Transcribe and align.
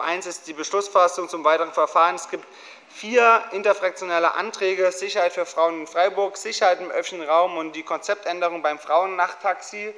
Top 0.00 0.08
1 0.08 0.24
ist 0.24 0.46
die 0.46 0.54
Beschlussfassung 0.54 1.28
zum 1.28 1.44
weiteren 1.44 1.74
Verfahren. 1.74 2.14
Es 2.14 2.30
gibt 2.30 2.46
vier 2.88 3.44
interfraktionelle 3.52 4.32
Anträge, 4.32 4.92
Sicherheit 4.92 5.34
für 5.34 5.44
Frauen 5.44 5.80
in 5.80 5.86
Freiburg, 5.86 6.38
Sicherheit 6.38 6.80
im 6.80 6.90
öffentlichen 6.90 7.28
Raum 7.28 7.58
und 7.58 7.76
die 7.76 7.82
Konzeptänderung 7.82 8.62
beim 8.62 8.78
Frauennachttaxi. 8.78 9.92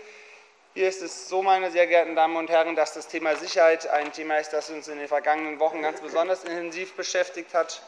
Hier 0.75 0.89
ist 0.89 1.03
es 1.03 1.29
so, 1.29 1.45
meine 1.45 1.71
sehr 1.71 1.87
geehrten 1.87 2.17
Damen 2.17 2.35
und 2.35 2.51
Herren, 2.51 2.75
dass 2.75 2.95
das 2.95 3.07
Thema 3.07 3.37
Sicherheit 3.37 3.87
ein 3.87 4.13
Thema 4.13 4.39
ist, 4.39 4.53
das 4.53 4.71
uns 4.71 4.89
in 4.89 4.99
den 4.99 5.07
vergangenen 5.07 5.61
Wochen 5.61 5.83
ganz 5.83 6.01
besonders 6.01 6.43
intensiv 6.43 6.95
beschäftigt 6.95 7.55
hat, 7.55 7.81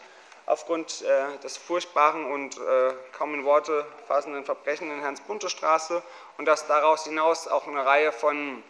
aufgrund 0.46 1.02
äh, 1.02 1.36
des 1.42 1.56
furchtbaren 1.56 2.26
und 2.26 2.58
äh, 2.58 2.92
kaum 3.10 3.34
in 3.34 3.44
Worte 3.44 3.84
fassenden 4.06 4.44
Verbrechens 4.44 4.92
in 4.92 5.02
Hans-Bunte-Straße 5.02 6.00
und 6.38 6.44
dass 6.44 6.68
daraus 6.68 7.06
hinaus 7.06 7.48
auch 7.48 7.66
eine 7.66 7.84
Reihe 7.84 8.12
von 8.12 8.62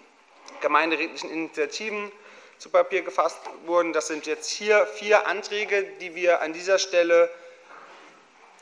gemeinderätlichen 0.63 1.31
Initiativen 1.31 2.11
zu 2.59 2.71
Papier 2.71 3.02
gefasst 3.02 3.39
wurden. 3.66 3.93
Das 3.93 4.07
sind 4.07 4.27
jetzt 4.27 4.50
hier 4.50 4.87
vier 4.87 5.27
Anträge, 5.27 5.83
die 6.01 6.15
wir 6.15 6.41
an 6.41 6.52
dieser 6.52 6.79
Stelle 6.79 7.30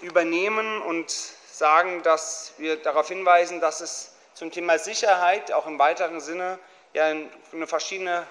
übernehmen 0.01 0.83
und 0.83 1.11
sagen, 1.11 2.03
dass 2.03 2.55
wir 2.59 2.77
darauf 2.77 3.09
hinweisen, 3.09 3.61
dass 3.61 3.81
es 3.81 4.15
zum 4.34 4.51
Thema 4.51 4.79
Sicherheit, 4.79 5.53
auch 5.53 5.67
im 5.67 5.79
weiteren 5.79 6.20
Sinne, 6.20 6.59
ja 6.95 7.05
eine 7.05 7.67
verschiedene 7.67 8.27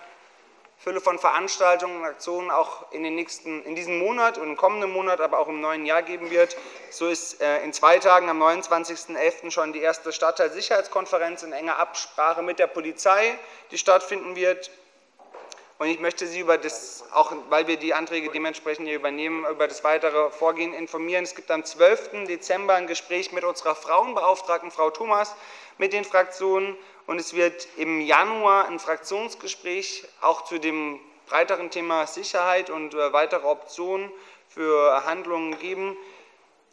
Fülle 0.78 1.00
von 1.00 1.20
Veranstaltungen 1.20 1.98
und 1.98 2.06
Aktionen 2.06 2.50
auch 2.50 2.92
in, 2.92 3.04
den 3.04 3.14
nächsten, 3.14 3.64
in 3.66 3.76
diesem 3.76 4.00
Monat 4.00 4.40
und 4.40 4.48
im 4.48 4.58
kommenden 4.58 4.90
Monat, 4.90 5.22
aber 5.22 5.38
auch 5.38 5.48
im 5.48 5.62
neuen 5.62 5.86
Jahr 5.86 6.02
geben 6.02 6.32
wird. 6.32 6.58
So 6.90 7.08
ist 7.08 7.40
äh, 7.40 7.64
in 7.64 7.72
zwei 7.72 8.00
Tagen 8.00 8.30
am 8.30 8.42
29.11. 8.42 9.52
schon 9.52 9.74
die 9.74 9.80
erste 9.80 10.12
Stadtteilsicherheitskonferenz 10.12 11.44
in 11.44 11.54
enger 11.54 11.78
Absprache 11.78 12.42
mit 12.42 12.58
der 12.58 12.66
Polizei, 12.66 13.38
die 13.70 13.78
stattfinden 13.78 14.36
wird. 14.36 14.72
Und 15.82 15.88
ich 15.88 16.00
möchte 16.00 16.28
Sie 16.28 16.42
über 16.42 16.60
das, 16.60 17.04
auch 17.12 17.34
weil 17.50 17.66
wir 17.66 17.76
die 17.76 17.96
Anträge 17.96 18.30
dementsprechend 18.30 18.86
hier 18.88 18.96
übernehmen, 18.98 19.48
über 19.48 19.68
das 19.68 19.84
weitere 19.84 20.30
Vorgehen 20.30 20.76
informieren. 20.76 21.24
Es 21.24 21.34
gibt 21.34 21.50
am 21.50 21.66
12. 21.66 22.28
Dezember 22.28 22.76
ein 22.76 22.86
Gespräch 22.86 23.32
mit 23.32 23.44
unserer 23.44 23.74
Frauenbeauftragten, 23.74 24.70
Frau 24.70 24.92
Thomas, 24.92 25.36
mit 25.80 25.92
den 25.92 26.06
Fraktionen. 26.06 26.78
Und 27.08 27.20
es 27.20 27.34
wird 27.34 27.68
im 27.78 28.00
Januar 28.00 28.68
ein 28.68 28.78
Fraktionsgespräch 28.78 30.06
auch 30.22 30.44
zu 30.44 30.60
dem 30.60 31.00
breiteren 31.26 31.72
Thema 31.72 32.06
Sicherheit 32.06 32.70
und 32.70 32.94
äh, 32.94 33.12
weitere 33.12 33.48
Optionen 33.48 34.12
für 34.50 35.04
Handlungen 35.08 35.58
geben, 35.58 35.98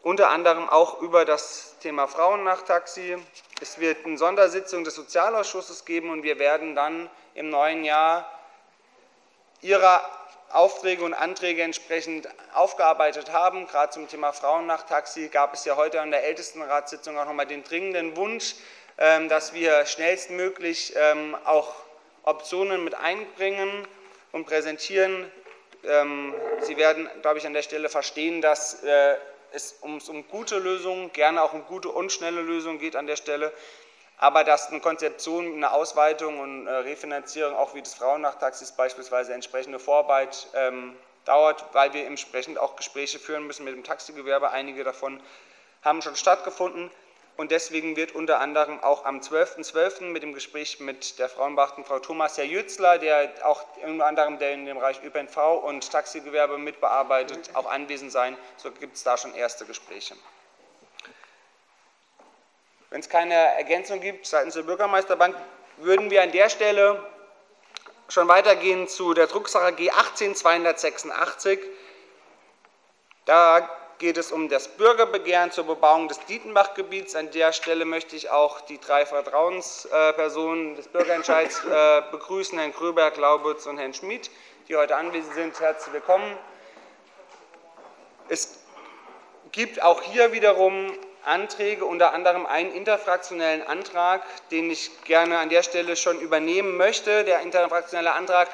unter 0.02 0.28
anderem 0.28 0.68
auch 0.68 1.00
über 1.00 1.24
das 1.24 1.78
Thema 1.80 2.08
Frauennachtaxi. 2.08 3.16
Es 3.62 3.80
wird 3.80 4.05
eine 4.05 4.18
Sondersitzung 4.18 4.84
des 4.84 4.96
Sozialausschusses 4.96 5.86
geben 5.86 6.11
und 6.11 6.24
wir 6.24 6.38
werden 6.38 6.74
dann 6.74 7.08
im 7.33 7.48
neuen 7.48 7.84
Jahr 7.84 8.30
Ihre 9.61 10.01
Aufträge 10.51 11.05
und 11.05 11.14
Anträge 11.14 11.62
entsprechend 11.62 12.28
aufgearbeitet 12.55 13.33
haben. 13.33 13.67
Gerade 13.67 13.92
zum 13.92 14.09
Thema 14.09 14.33
Frauennachtaxi 14.33 15.28
gab 15.28 15.53
es 15.55 15.64
ja 15.64 15.77
heute 15.77 16.01
an 16.01 16.11
der 16.11 16.25
Ältestenratssitzung 16.25 17.19
auch 17.19 17.27
nochmal 17.27 17.47
den 17.47 17.64
dringenden 17.64 18.17
Wunsch, 18.17 18.55
ähm, 18.98 19.29
dass 19.29 19.53
wir 19.53 19.84
schnellstmöglich 19.84 20.95
ähm, 20.97 21.36
auch 21.45 21.75
Optionen 22.23 22.84
mit 22.84 22.95
einbringen 22.95 23.86
und 24.33 24.47
präsentieren. 24.47 25.31
Ähm, 25.84 26.34
Sie 26.62 26.77
werden, 26.77 27.09
glaube 27.23 27.39
ich, 27.39 27.47
an 27.47 27.53
der 27.53 27.62
Stelle 27.62 27.89
verstehen, 27.89 28.41
dass 28.41 28.83
äh, 28.84 29.17
es 29.53 29.73
um 29.81 30.29
gute 30.29 30.59
Lösungen, 30.59 31.12
gerne 31.12 31.42
auch 31.42 31.53
um 31.53 31.64
gute 31.67 31.89
und 31.89 32.12
schnelle 32.12 32.42
Lösungen 32.42 32.79
geht 32.79 32.97
an 32.97 33.06
der 33.06 33.17
Stelle 33.17 33.53
aber 34.19 34.44
dass 34.44 34.70
eine 34.70 34.80
Konzeption, 34.80 35.55
eine 35.55 35.72
Ausweitung 35.72 36.41
und 36.41 36.66
äh, 36.66 36.70
Refinanzierung, 36.70 37.55
auch 37.55 37.74
wie 37.74 37.83
des 37.83 37.94
Frauennachtaxis 37.94 38.72
beispielsweise, 38.72 39.33
entsprechende 39.33 39.78
Vorarbeit 39.78 40.48
ähm, 40.55 40.97
dauert, 41.24 41.64
weil 41.72 41.92
wir 41.92 42.06
entsprechend 42.06 42.58
auch 42.58 42.77
Gespräche 42.77 43.19
führen 43.19 43.46
müssen 43.46 43.64
mit 43.64 43.74
dem 43.74 43.84
Taxigewerbe. 43.84 44.50
Einige 44.50 44.83
davon 44.83 45.20
haben 45.83 46.02
schon 46.02 46.16
stattgefunden. 46.16 46.91
Und 47.36 47.52
deswegen 47.52 47.95
wird 47.95 48.17
unter 48.17 48.40
anderem 48.40 48.83
auch 48.83 49.05
am 49.05 49.20
12.12. 49.20 49.73
.12. 49.73 50.05
mit 50.06 50.24
dem 50.24 50.35
Gespräch 50.35 50.80
mit 50.80 51.20
der 51.20 51.29
Frauenbeachten 51.29 51.85
Frau 51.85 52.00
Thomas 52.00 52.36
Herr 52.36 52.45
Jützler, 52.45 52.98
der 52.98 53.30
auch 53.45 53.62
unter 53.85 54.06
anderem 54.06 54.40
der 54.40 54.50
in 54.50 54.67
dem 54.67 54.79
Bereich 54.79 55.00
ÖPNV 55.05 55.36
und 55.62 55.89
Taxigewerbe 55.89 56.58
mitbearbeitet, 56.58 57.50
auch 57.55 57.70
anwesend 57.70 58.11
sein. 58.11 58.36
So 58.56 58.73
gibt 58.73 58.96
es 58.96 59.05
da 59.05 59.17
schon 59.17 59.35
erste 59.35 59.67
Gespräche. 59.67 60.17
Wenn 62.90 63.00
es 63.00 63.08
keine 63.08 63.34
Ergänzung 63.34 64.00
gibt 64.00 64.26
seitens 64.26 64.54
der 64.54 64.62
Bürgermeisterbank, 64.62 65.36
würden 65.76 66.10
wir 66.10 66.22
an 66.22 66.32
der 66.32 66.48
Stelle 66.48 67.02
schon 68.08 68.28
weitergehen 68.28 68.88
zu 68.88 69.12
der 69.12 69.26
Drucksache 69.26 69.74
G 69.74 69.90
18286. 69.90 71.58
Da 73.26 73.68
geht 73.98 74.16
es 74.16 74.32
um 74.32 74.48
das 74.48 74.68
Bürgerbegehren 74.68 75.50
zur 75.50 75.64
Bebauung 75.64 76.08
des 76.08 76.18
Dietenbachgebiets. 76.26 77.14
An 77.14 77.30
der 77.30 77.52
Stelle 77.52 77.84
möchte 77.84 78.16
ich 78.16 78.30
auch 78.30 78.62
die 78.62 78.80
drei 78.80 79.05
Vertrauenspersonen 79.05 80.76
des 80.76 80.88
Bürgerentscheids 80.88 81.62
äh, 81.70 82.02
begrüßen, 82.10 82.58
Herrn 82.58 82.72
Gröberg, 82.72 83.18
Laubitz 83.18 83.66
und 83.66 83.76
Herrn 83.76 83.92
Schmid, 83.92 84.30
die 84.68 84.76
heute 84.76 84.96
anwesend 84.96 85.34
sind. 85.34 85.60
Herzlich 85.60 85.92
willkommen. 85.92 86.38
Es 88.30 88.60
gibt 89.52 89.82
auch 89.82 90.00
hier 90.00 90.32
wiederum 90.32 90.96
Anträge, 91.28 91.84
unter 91.84 92.12
anderem 92.12 92.46
einen 92.46 92.72
interfraktionellen 92.72 93.66
Antrag, 93.66 94.22
den 94.50 94.70
ich 94.70 94.90
gerne 95.05 95.39
an 95.39 95.48
der 95.48 95.62
Stelle 95.62 95.96
schon 95.96 96.20
übernehmen 96.20 96.77
möchte. 96.77 97.24
Der 97.24 97.40
interfraktionelle 97.40 98.12
Antrag 98.12 98.48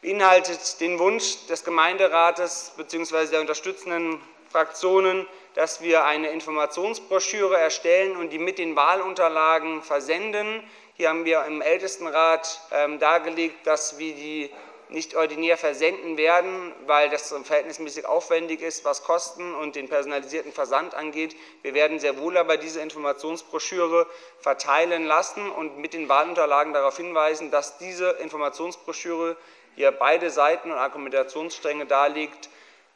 beinhaltet 0.00 0.80
den 0.80 0.98
Wunsch 0.98 1.46
des 1.48 1.64
Gemeinderates 1.64 2.72
bzw. 2.76 3.26
der 3.26 3.40
unterstützenden 3.40 4.20
Fraktionen, 4.50 5.26
dass 5.54 5.82
wir 5.82 6.04
eine 6.04 6.28
Informationsbroschüre 6.28 7.58
erstellen 7.58 8.16
und 8.16 8.30
die 8.30 8.38
mit 8.38 8.58
den 8.58 8.76
Wahlunterlagen 8.76 9.82
versenden. 9.82 10.62
Hier 10.94 11.10
haben 11.10 11.24
wir 11.24 11.44
im 11.44 11.60
Ältestenrat 11.60 12.60
ähm, 12.72 12.98
dargelegt, 12.98 13.66
dass 13.66 13.98
wir 13.98 14.14
die 14.14 14.50
nicht 14.90 15.14
ordinär 15.14 15.56
versenden 15.56 16.16
werden, 16.16 16.72
weil 16.86 17.10
das 17.10 17.28
verhältnismäßig 17.44 18.06
aufwendig 18.06 18.62
ist, 18.62 18.84
was 18.84 19.02
Kosten 19.02 19.54
und 19.54 19.76
den 19.76 19.88
personalisierten 19.88 20.52
Versand 20.52 20.94
angeht. 20.94 21.36
Wir 21.62 21.74
werden 21.74 21.98
sehr 21.98 22.18
wohl 22.18 22.36
aber 22.36 22.56
diese 22.56 22.80
Informationsbroschüre 22.80 24.06
verteilen 24.40 25.04
lassen 25.04 25.50
und 25.50 25.78
mit 25.78 25.92
den 25.92 26.08
Wahlunterlagen 26.08 26.72
darauf 26.72 26.96
hinweisen, 26.96 27.50
dass 27.50 27.78
diese 27.78 28.10
Informationsbroschüre 28.10 29.36
hier 29.74 29.92
beide 29.92 30.30
Seiten 30.30 30.72
und 30.72 30.78
Argumentationsstränge 30.78 31.86
darlegt, 31.86 32.48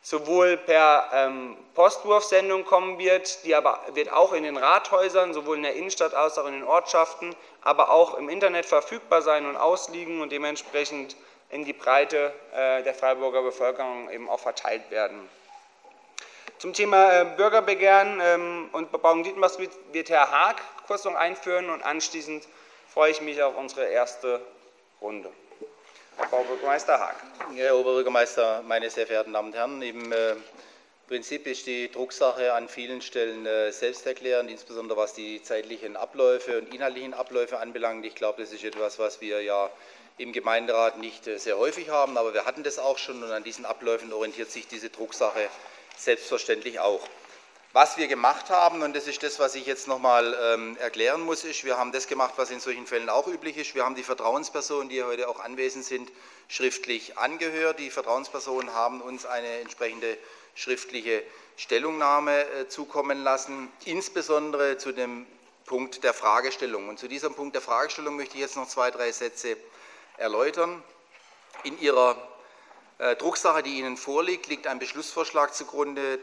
sowohl 0.02 0.56
per 0.56 1.08
ähm, 1.12 1.56
Postwurfsendung 1.74 2.64
kommen 2.64 2.98
wird, 2.98 3.44
die 3.44 3.54
aber 3.54 3.80
wird 3.94 4.12
auch 4.12 4.32
in 4.32 4.42
den 4.42 4.56
Rathäusern, 4.56 5.32
sowohl 5.32 5.56
in 5.58 5.62
der 5.62 5.74
Innenstadt 5.74 6.12
als 6.12 6.38
auch 6.38 6.46
in 6.46 6.54
den 6.54 6.64
Ortschaften, 6.64 7.36
aber 7.60 7.92
auch 7.92 8.18
im 8.18 8.28
Internet 8.28 8.66
verfügbar 8.66 9.22
sein 9.22 9.46
und 9.46 9.56
ausliegen 9.56 10.20
und 10.20 10.32
dementsprechend 10.32 11.16
in 11.52 11.64
die 11.66 11.74
Breite 11.74 12.32
äh, 12.54 12.82
der 12.82 12.94
Freiburger 12.94 13.42
Bevölkerung 13.42 14.10
eben 14.10 14.28
auch 14.28 14.40
verteilt 14.40 14.90
werden. 14.90 15.28
Zum 16.58 16.72
Thema 16.72 17.12
äh, 17.12 17.24
Bürgerbegehren 17.36 18.20
ähm, 18.22 18.70
und 18.72 18.90
Bebauung 18.90 19.22
Dietmars 19.22 19.58
wird 19.58 20.10
Herr 20.10 20.30
Haag 20.30 20.56
Kurzung 20.86 21.14
einführen 21.14 21.68
und 21.70 21.82
anschließend 21.82 22.48
freue 22.92 23.10
ich 23.10 23.20
mich 23.20 23.42
auf 23.42 23.56
unsere 23.56 23.84
erste 23.84 24.40
Runde. 25.00 25.30
Herr 26.16 26.32
Oberbürgermeister 26.32 26.98
Haag. 26.98 27.16
Herr 27.54 27.76
Oberbürgermeister, 27.76 28.62
meine 28.66 28.88
sehr 28.88 29.06
verehrten 29.06 29.34
Damen 29.34 29.48
und 29.48 29.54
Herren, 29.54 29.82
im 29.82 30.10
äh, 30.10 30.34
Prinzip 31.06 31.46
ist 31.46 31.66
die 31.66 31.92
Drucksache 31.92 32.54
an 32.54 32.70
vielen 32.70 33.02
Stellen 33.02 33.46
selbsterklärend, 33.70 34.50
insbesondere 34.50 34.96
was 34.96 35.12
die 35.12 35.42
zeitlichen 35.42 35.94
Abläufe 35.94 36.56
und 36.58 36.72
inhaltlichen 36.72 37.12
Abläufe 37.12 37.58
anbelangt. 37.58 38.06
Ich 38.06 38.14
glaube, 38.14 38.40
das 38.40 38.52
ist 38.52 38.64
etwas, 38.64 38.98
was 38.98 39.20
wir 39.20 39.42
ja 39.42 39.68
im 40.18 40.32
Gemeinderat 40.32 40.98
nicht 40.98 41.26
äh, 41.26 41.38
sehr 41.38 41.58
häufig 41.58 41.88
haben, 41.88 42.16
aber 42.16 42.34
wir 42.34 42.44
hatten 42.44 42.62
das 42.62 42.78
auch 42.78 42.98
schon 42.98 43.22
und 43.22 43.30
an 43.30 43.44
diesen 43.44 43.64
Abläufen 43.64 44.12
orientiert 44.12 44.50
sich 44.50 44.68
diese 44.68 44.90
Drucksache 44.90 45.48
selbstverständlich 45.96 46.80
auch. 46.80 47.00
Was 47.74 47.96
wir 47.96 48.06
gemacht 48.06 48.50
haben, 48.50 48.82
und 48.82 48.94
das 48.94 49.06
ist 49.06 49.22
das, 49.22 49.38
was 49.38 49.54
ich 49.54 49.64
jetzt 49.64 49.88
nochmal 49.88 50.36
ähm, 50.42 50.76
erklären 50.76 51.22
muss, 51.22 51.42
ist, 51.42 51.64
wir 51.64 51.78
haben 51.78 51.90
das 51.90 52.06
gemacht, 52.06 52.34
was 52.36 52.50
in 52.50 52.60
solchen 52.60 52.86
Fällen 52.86 53.08
auch 53.08 53.26
üblich 53.26 53.56
ist. 53.56 53.74
Wir 53.74 53.86
haben 53.86 53.94
die 53.94 54.02
Vertrauenspersonen, 54.02 54.90
die 54.90 55.02
heute 55.02 55.26
auch 55.26 55.40
anwesend 55.40 55.86
sind, 55.86 56.12
schriftlich 56.48 57.16
angehört. 57.16 57.78
Die 57.78 57.88
Vertrauenspersonen 57.88 58.74
haben 58.74 59.00
uns 59.00 59.24
eine 59.24 59.60
entsprechende 59.60 60.18
schriftliche 60.54 61.22
Stellungnahme 61.56 62.42
äh, 62.42 62.68
zukommen 62.68 63.24
lassen, 63.24 63.72
insbesondere 63.86 64.76
zu 64.76 64.92
dem 64.92 65.26
Punkt 65.64 66.04
der 66.04 66.12
Fragestellung. 66.12 66.90
Und 66.90 66.98
zu 66.98 67.08
diesem 67.08 67.34
Punkt 67.34 67.54
der 67.54 67.62
Fragestellung 67.62 68.16
möchte 68.16 68.34
ich 68.34 68.42
jetzt 68.42 68.56
noch 68.56 68.68
zwei, 68.68 68.90
drei 68.90 69.12
Sätze 69.12 69.56
erläutern. 70.22 70.82
In 71.64 71.78
Ihrer 71.78 72.16
äh, 72.98 73.16
Drucksache, 73.16 73.62
die 73.62 73.78
Ihnen 73.78 73.96
vorliegt, 73.96 74.46
liegt 74.46 74.66
ein 74.66 74.78
Beschlussvorschlag 74.78 75.54
zugrunde, 75.54 76.18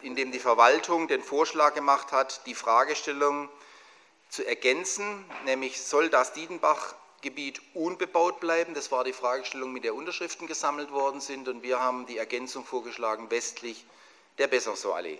in 0.00 0.14
dem 0.14 0.32
die 0.32 0.38
Verwaltung 0.38 1.08
den 1.08 1.22
Vorschlag 1.22 1.74
gemacht 1.74 2.12
hat, 2.12 2.46
die 2.46 2.54
Fragestellung 2.54 3.48
zu 4.30 4.46
ergänzen, 4.46 5.24
nämlich 5.44 5.82
soll 5.82 6.08
das 6.08 6.32
Diedenbach 6.32 6.94
Gebiet 7.20 7.60
unbebaut 7.74 8.38
bleiben. 8.38 8.74
Das 8.74 8.92
war 8.92 9.02
die 9.02 9.12
Fragestellung, 9.12 9.72
mit 9.72 9.82
der 9.82 9.94
Unterschriften 9.94 10.46
gesammelt 10.46 10.92
worden 10.92 11.20
sind. 11.20 11.48
Und 11.48 11.62
wir 11.62 11.80
haben 11.80 12.06
die 12.06 12.16
Ergänzung 12.16 12.64
vorgeschlagen 12.64 13.30
westlich 13.30 13.84
der 14.38 14.48
Besançon-Allee. 14.48 15.18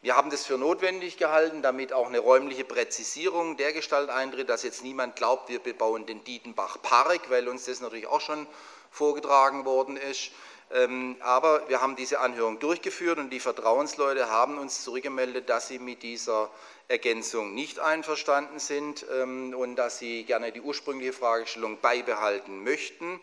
Wir 0.00 0.14
haben 0.14 0.30
das 0.30 0.46
für 0.46 0.56
notwendig 0.56 1.16
gehalten, 1.16 1.60
damit 1.60 1.92
auch 1.92 2.06
eine 2.06 2.20
räumliche 2.20 2.64
Präzisierung 2.64 3.56
der 3.56 3.72
Gestalt 3.72 4.10
eintritt, 4.10 4.48
dass 4.48 4.62
jetzt 4.62 4.84
niemand 4.84 5.16
glaubt, 5.16 5.48
wir 5.48 5.58
bebauen 5.58 6.06
den 6.06 6.22
Dietenbach 6.22 6.80
Park, 6.80 7.30
weil 7.30 7.48
uns 7.48 7.64
das 7.64 7.80
natürlich 7.80 8.06
auch 8.06 8.20
schon 8.20 8.46
vorgetragen 8.92 9.64
worden 9.64 9.96
ist. 9.96 10.30
Ähm, 10.70 11.16
aber 11.20 11.68
wir 11.68 11.80
haben 11.80 11.96
diese 11.96 12.20
Anhörung 12.20 12.60
durchgeführt 12.60 13.18
und 13.18 13.30
die 13.30 13.40
Vertrauensleute 13.40 14.30
haben 14.30 14.58
uns 14.58 14.84
zurückgemeldet, 14.84 15.48
dass 15.48 15.66
sie 15.66 15.80
mit 15.80 16.04
dieser 16.04 16.48
Ergänzung 16.86 17.54
nicht 17.54 17.80
einverstanden 17.80 18.60
sind 18.60 19.04
ähm, 19.12 19.52
und 19.52 19.74
dass 19.74 19.98
sie 19.98 20.22
gerne 20.22 20.52
die 20.52 20.60
ursprüngliche 20.60 21.12
Fragestellung 21.12 21.80
beibehalten 21.80 22.62
möchten. 22.62 23.18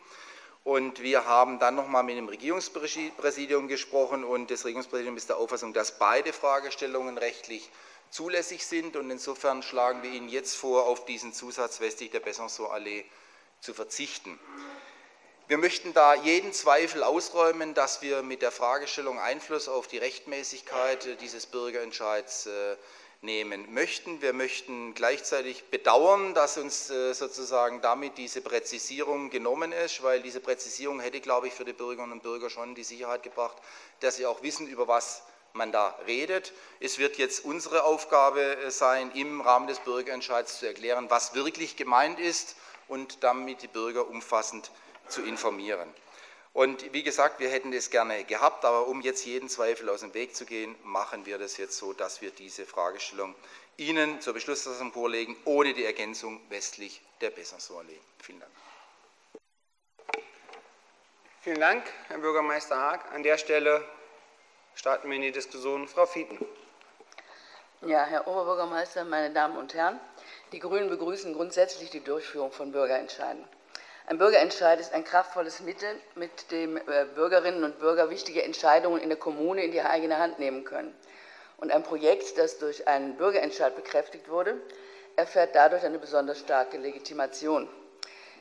Und 0.65 1.03
wir 1.03 1.25
haben 1.25 1.59
dann 1.59 1.75
nochmal 1.75 2.01
mit 2.01 2.17
dem 2.17 2.27
Regierungspräsidium 2.27 3.67
gesprochen 3.67 4.23
und 4.23 4.49
das 4.49 4.65
Regierungspräsidium 4.65 5.15
ist 5.15 5.29
der 5.29 5.37
Auffassung, 5.37 5.73
dass 5.73 5.99
beide 5.99 6.33
Fragestellungen 6.33 7.19
rechtlich 7.19 7.69
zulässig 8.09 8.65
sind 8.65 8.95
und 8.95 9.11
insofern 9.11 9.61
schlagen 9.61 10.01
wir 10.01 10.09
Ihnen 10.09 10.27
jetzt 10.27 10.55
vor, 10.55 10.87
auf 10.87 11.05
diesen 11.05 11.33
Zusatz 11.33 11.81
westlich 11.81 12.09
der 12.09 12.19
Besançon-Allee 12.19 13.05
zu 13.59 13.75
verzichten. 13.75 14.39
Wir 15.47 15.59
möchten 15.59 15.93
da 15.93 16.15
jeden 16.15 16.51
Zweifel 16.51 17.03
ausräumen, 17.03 17.75
dass 17.75 18.01
wir 18.01 18.23
mit 18.23 18.41
der 18.41 18.51
Fragestellung 18.51 19.19
Einfluss 19.19 19.67
auf 19.67 19.85
die 19.87 19.99
Rechtmäßigkeit 19.99 21.05
äh, 21.05 21.15
dieses 21.17 21.45
Bürgerentscheids 21.45 22.47
äh, 22.47 22.75
nehmen 23.25 23.73
möchten. 23.73 24.21
Wir 24.21 24.33
möchten 24.33 24.93
gleichzeitig 24.93 25.65
bedauern, 25.65 26.33
dass 26.33 26.57
uns 26.57 26.89
äh, 26.89 27.13
sozusagen 27.13 27.81
damit 27.81 28.17
diese 28.17 28.41
Präzisierung 28.41 29.29
genommen 29.29 29.71
ist, 29.71 30.03
weil 30.03 30.21
diese 30.21 30.39
Präzisierung 30.39 30.99
hätte, 30.99 31.19
glaube 31.19 31.47
ich, 31.47 31.53
für 31.53 31.65
die 31.65 31.73
Bürgerinnen 31.73 32.13
und 32.13 32.23
Bürger 32.23 32.49
schon 32.49 32.75
die 32.75 32.83
Sicherheit 32.83 33.23
gebracht, 33.23 33.57
dass 33.99 34.15
sie 34.15 34.25
auch 34.25 34.43
wissen, 34.43 34.67
über 34.67 34.87
was 34.87 35.23
man 35.53 35.71
da 35.71 35.97
redet. 36.05 36.53
Es 36.79 36.99
wird 36.99 37.17
jetzt 37.17 37.43
unsere 37.43 37.83
Aufgabe 37.83 38.57
sein, 38.69 39.11
im 39.11 39.41
Rahmen 39.41 39.67
des 39.67 39.79
Bürgerentscheids 39.79 40.59
zu 40.59 40.67
erklären, 40.67 41.09
was 41.09 41.33
wirklich 41.33 41.75
gemeint 41.75 42.19
ist 42.19 42.55
und 42.87 43.23
damit 43.23 43.61
die 43.61 43.67
Bürger 43.67 44.07
umfassend 44.07 44.71
zu 45.07 45.23
informieren. 45.23 45.89
Und 46.55 46.93
wie 46.93 47.03
gesagt, 47.03 47.41
wir 47.41 47.49
hätten 47.49 47.73
es 47.73 47.89
gerne 47.89 48.23
gehabt, 48.23 48.63
aber 48.63 48.87
um 48.87 49.01
jetzt 49.01 49.25
jeden 49.25 49.49
Zweifel 49.49 49.89
aus 49.89 49.99
dem 49.99 50.13
Weg 50.13 50.37
zu 50.37 50.45
gehen, 50.45 50.73
machen 50.83 51.25
wir 51.25 51.37
das 51.37 51.57
jetzt 51.57 51.77
so, 51.77 51.91
dass 51.91 52.21
wir 52.21 52.31
diese 52.31 52.65
Fragestellung 52.65 53.35
Ihnen 53.75 54.21
zur 54.21 54.33
Beschlussfassung 54.33 54.93
vorlegen, 54.93 55.35
ohne 55.43 55.73
die 55.73 55.83
Ergänzung 55.83 56.39
westlich 56.47 57.01
der 57.19 57.31
Besançon-Allee. 57.31 57.99
Vielen 58.19 58.39
Dank. 58.39 58.51
Vielen 61.41 61.59
Dank, 61.59 61.83
Herr 62.07 62.19
Bürgermeister 62.19 62.77
Haag. 62.77 63.11
An 63.11 63.23
der 63.23 63.37
Stelle 63.37 63.83
starten 64.75 65.09
wir 65.09 65.17
in 65.17 65.23
die 65.23 65.33
Diskussion. 65.33 65.89
Frau 65.89 66.05
Fieten. 66.05 66.39
Ja, 67.81 68.05
Herr 68.05 68.29
Oberbürgermeister, 68.29 69.03
meine 69.03 69.33
Damen 69.33 69.57
und 69.57 69.73
Herren, 69.73 69.99
die 70.53 70.59
Grünen 70.59 70.89
begrüßen 70.89 71.33
grundsätzlich 71.33 71.89
die 71.89 72.01
Durchführung 72.01 72.53
von 72.53 72.71
Bürgerentscheiden. 72.71 73.45
Ein 74.07 74.19
Bürgerentscheid 74.19 74.79
ist 74.79 74.93
ein 74.93 75.03
kraftvolles 75.03 75.61
Mittel, 75.61 75.89
mit 76.13 76.51
dem 76.51 76.77
äh, 76.77 77.05
Bürgerinnen 77.15 77.63
und 77.63 77.79
Bürger 77.79 78.11
wichtige 78.11 78.43
Entscheidungen 78.43 79.01
in 79.01 79.09
der 79.09 79.17
Kommune 79.17 79.63
in 79.63 79.71
die 79.71 79.81
eigene 79.81 80.19
Hand 80.19 80.37
nehmen 80.37 80.63
können. 80.63 80.93
Und 81.57 81.71
ein 81.71 81.81
Projekt, 81.81 82.37
das 82.37 82.59
durch 82.59 82.87
einen 82.87 83.17
Bürgerentscheid 83.17 83.75
bekräftigt 83.75 84.29
wurde, 84.29 84.61
erfährt 85.15 85.55
dadurch 85.55 85.83
eine 85.83 85.97
besonders 85.97 86.37
starke 86.37 86.77
Legitimation. 86.77 87.67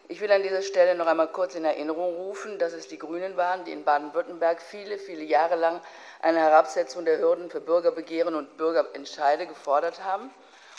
Ich 0.09 0.21
will 0.21 0.31
an 0.33 0.43
dieser 0.43 0.61
Stelle 0.61 0.97
noch 0.97 1.07
einmal 1.07 1.29
kurz 1.29 1.55
in 1.55 1.65
Erinnerung 1.65 2.15
rufen, 2.15 2.59
dass 2.59 2.75
es 2.75 2.87
die 2.89 2.99
Grünen 2.99 3.39
waren, 3.39 3.65
die 3.65 3.73
in 3.73 3.85
Baden-Württemberg 3.85 4.61
viele, 4.61 4.99
viele 4.99 5.25
Jahre 5.25 5.57
lang 5.57 5.81
eine 6.21 6.41
Herabsetzung 6.41 7.07
der 7.07 7.19
Hürden 7.19 7.49
für 7.49 7.63
Bürgerbegehren 7.63 8.35
und 8.35 8.59
Bürgerentscheide 8.59 9.47
gefordert 9.47 10.05
haben 10.05 10.31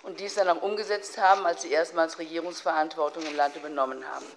und 0.03 0.19
dies 0.19 0.35
dann 0.35 0.47
auch 0.47 0.61
umgesetzt 0.61 1.17
haben, 1.17 1.43
als 1.47 1.63
sie 1.63 1.71
erstmals 1.71 2.19
Regierungsverantwortung 2.19 3.23
im 3.25 3.35
Land 3.35 3.55
übernommen 3.55 4.05
haben 4.13 4.27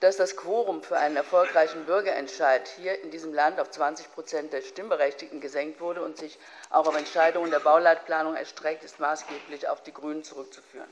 dass 0.00 0.16
das 0.16 0.36
Quorum 0.36 0.82
für 0.82 0.96
einen 0.96 1.16
erfolgreichen 1.16 1.84
Bürgerentscheid 1.84 2.68
hier 2.76 3.02
in 3.02 3.10
diesem 3.10 3.34
Land 3.34 3.58
auf 3.58 3.70
20 3.70 4.12
Prozent 4.12 4.52
der 4.52 4.62
Stimmberechtigten 4.62 5.40
gesenkt 5.40 5.80
wurde 5.80 6.02
und 6.02 6.16
sich 6.16 6.38
auch 6.70 6.86
auf 6.86 6.96
Entscheidungen 6.96 7.50
der 7.50 7.60
Bauleitplanung 7.60 8.36
erstreckt, 8.36 8.84
ist 8.84 9.00
maßgeblich 9.00 9.68
auf 9.68 9.82
die 9.82 9.92
Grünen 9.92 10.22
zurückzuführen. 10.22 10.88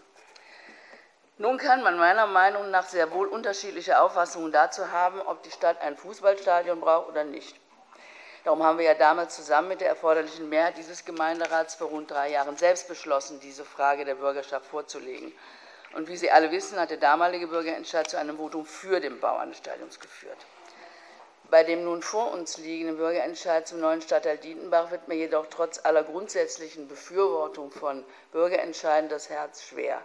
Nun 1.39 1.59
kann 1.59 1.83
man 1.83 1.99
meiner 1.99 2.27
Meinung 2.27 2.71
nach 2.71 2.89
sehr 2.89 3.13
wohl 3.13 3.29
unterschiedliche 3.29 4.01
Auffassungen 4.01 4.53
dazu 4.53 4.91
haben, 4.91 5.21
ob 5.21 5.43
die 5.43 5.51
Stadt 5.51 5.81
ein 5.83 5.97
Fußballstadion 5.97 6.81
braucht 6.81 7.11
oder 7.11 7.25
nicht. 7.25 7.55
Darum 8.45 8.63
haben 8.63 8.79
wir 8.79 8.87
ja 8.87 8.95
damals 8.95 9.37
zusammen 9.37 9.69
mit 9.69 9.81
der 9.81 9.89
erforderlichen 9.89 10.49
Mehrheit 10.49 10.79
dieses 10.79 11.05
Gemeinderats 11.05 11.75
vor 11.75 11.89
rund 11.89 12.11
drei 12.11 12.31
Jahren 12.31 12.57
selbst 12.57 12.89
beschlossen, 12.89 13.41
diese 13.41 13.65
Frage 13.65 14.05
der 14.05 14.15
Bürgerschaft 14.15 14.67
vorzulegen. 14.67 15.33
Und 15.97 16.09
wie 16.09 16.17
Sie 16.19 16.31
alle 16.31 16.51
wissen, 16.51 16.79
hat 16.79 16.91
der 16.91 16.99
damalige 16.99 17.47
Bürgerentscheid 17.47 18.11
zu 18.11 18.19
einem 18.19 18.37
Votum 18.37 18.67
für 18.67 19.01
den 19.01 19.19
Bau 19.19 19.39
eines 19.39 19.57
Stadions 19.57 19.99
geführt. 19.99 20.37
Bei 21.49 21.65
dem 21.65 21.85
nun 21.85 22.03
vor 22.03 22.33
uns 22.33 22.59
liegenden 22.59 22.99
Bürgerentscheid 22.99 23.67
zum 23.67 23.81
neuen 23.81 24.03
Stadtteil 24.03 24.37
Dietenbach 24.37 24.91
wird 24.91 25.09
mir 25.09 25.15
jedoch 25.15 25.47
trotz 25.49 25.83
aller 25.83 26.03
grundsätzlichen 26.03 26.87
Befürwortung 26.87 27.71
von 27.71 28.05
Bürgerentscheiden 28.33 29.09
das 29.09 29.31
Herz 29.31 29.63
schwer. 29.63 30.03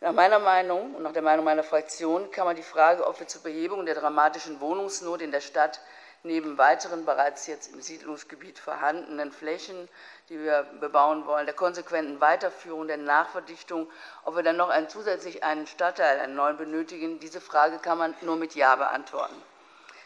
Nach 0.00 0.12
meiner 0.12 0.38
Meinung 0.38 0.94
und 0.94 1.02
nach 1.02 1.14
der 1.14 1.22
Meinung 1.22 1.46
meiner 1.46 1.64
Fraktion 1.64 2.30
kann 2.30 2.44
man 2.44 2.56
die 2.56 2.62
Frage, 2.62 3.06
ob 3.06 3.20
wir 3.20 3.26
zur 3.26 3.42
Behebung 3.42 3.86
der 3.86 3.94
dramatischen 3.94 4.60
Wohnungsnot 4.60 5.22
in 5.22 5.30
der 5.30 5.40
Stadt 5.40 5.80
neben 6.24 6.58
weiteren 6.58 7.06
bereits 7.06 7.46
jetzt 7.46 7.72
im 7.72 7.80
Siedlungsgebiet 7.80 8.58
vorhandenen 8.58 9.32
Flächen, 9.32 9.88
die 10.30 10.40
wir 10.40 10.64
bebauen 10.78 11.26
wollen, 11.26 11.44
der 11.44 11.56
konsequenten 11.56 12.20
Weiterführung, 12.20 12.86
der 12.86 12.98
Nachverdichtung, 12.98 13.90
ob 14.24 14.36
wir 14.36 14.44
dann 14.44 14.56
noch 14.56 14.68
einen, 14.68 14.88
zusätzlich 14.88 15.42
einen 15.42 15.66
Stadtteil, 15.66 16.20
einen 16.20 16.36
neuen 16.36 16.56
benötigen, 16.56 17.18
diese 17.18 17.40
Frage 17.40 17.78
kann 17.78 17.98
man 17.98 18.14
nur 18.20 18.36
mit 18.36 18.54
Ja 18.54 18.76
beantworten. 18.76 19.34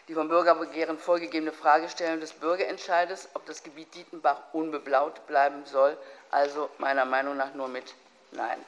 Die 0.09 0.15
vom 0.15 0.29
Bürgerbegehren 0.29 0.99
vorgegebene 0.99 1.53
Fragestellung 1.53 2.21
des 2.21 2.33
Bürgerentscheides, 2.33 3.29
ob 3.35 3.45
das 3.45 3.63
Gebiet 3.63 3.95
Dietenbach 3.95 4.39
unbeblaut 4.53 5.27
bleiben 5.27 5.67
soll, 5.67 5.97
also 6.31 6.71
meiner 6.79 7.05
Meinung 7.05 7.37
nach 7.37 7.53
nur 7.53 7.69
mit 7.69 7.95
Nein. 8.33 8.65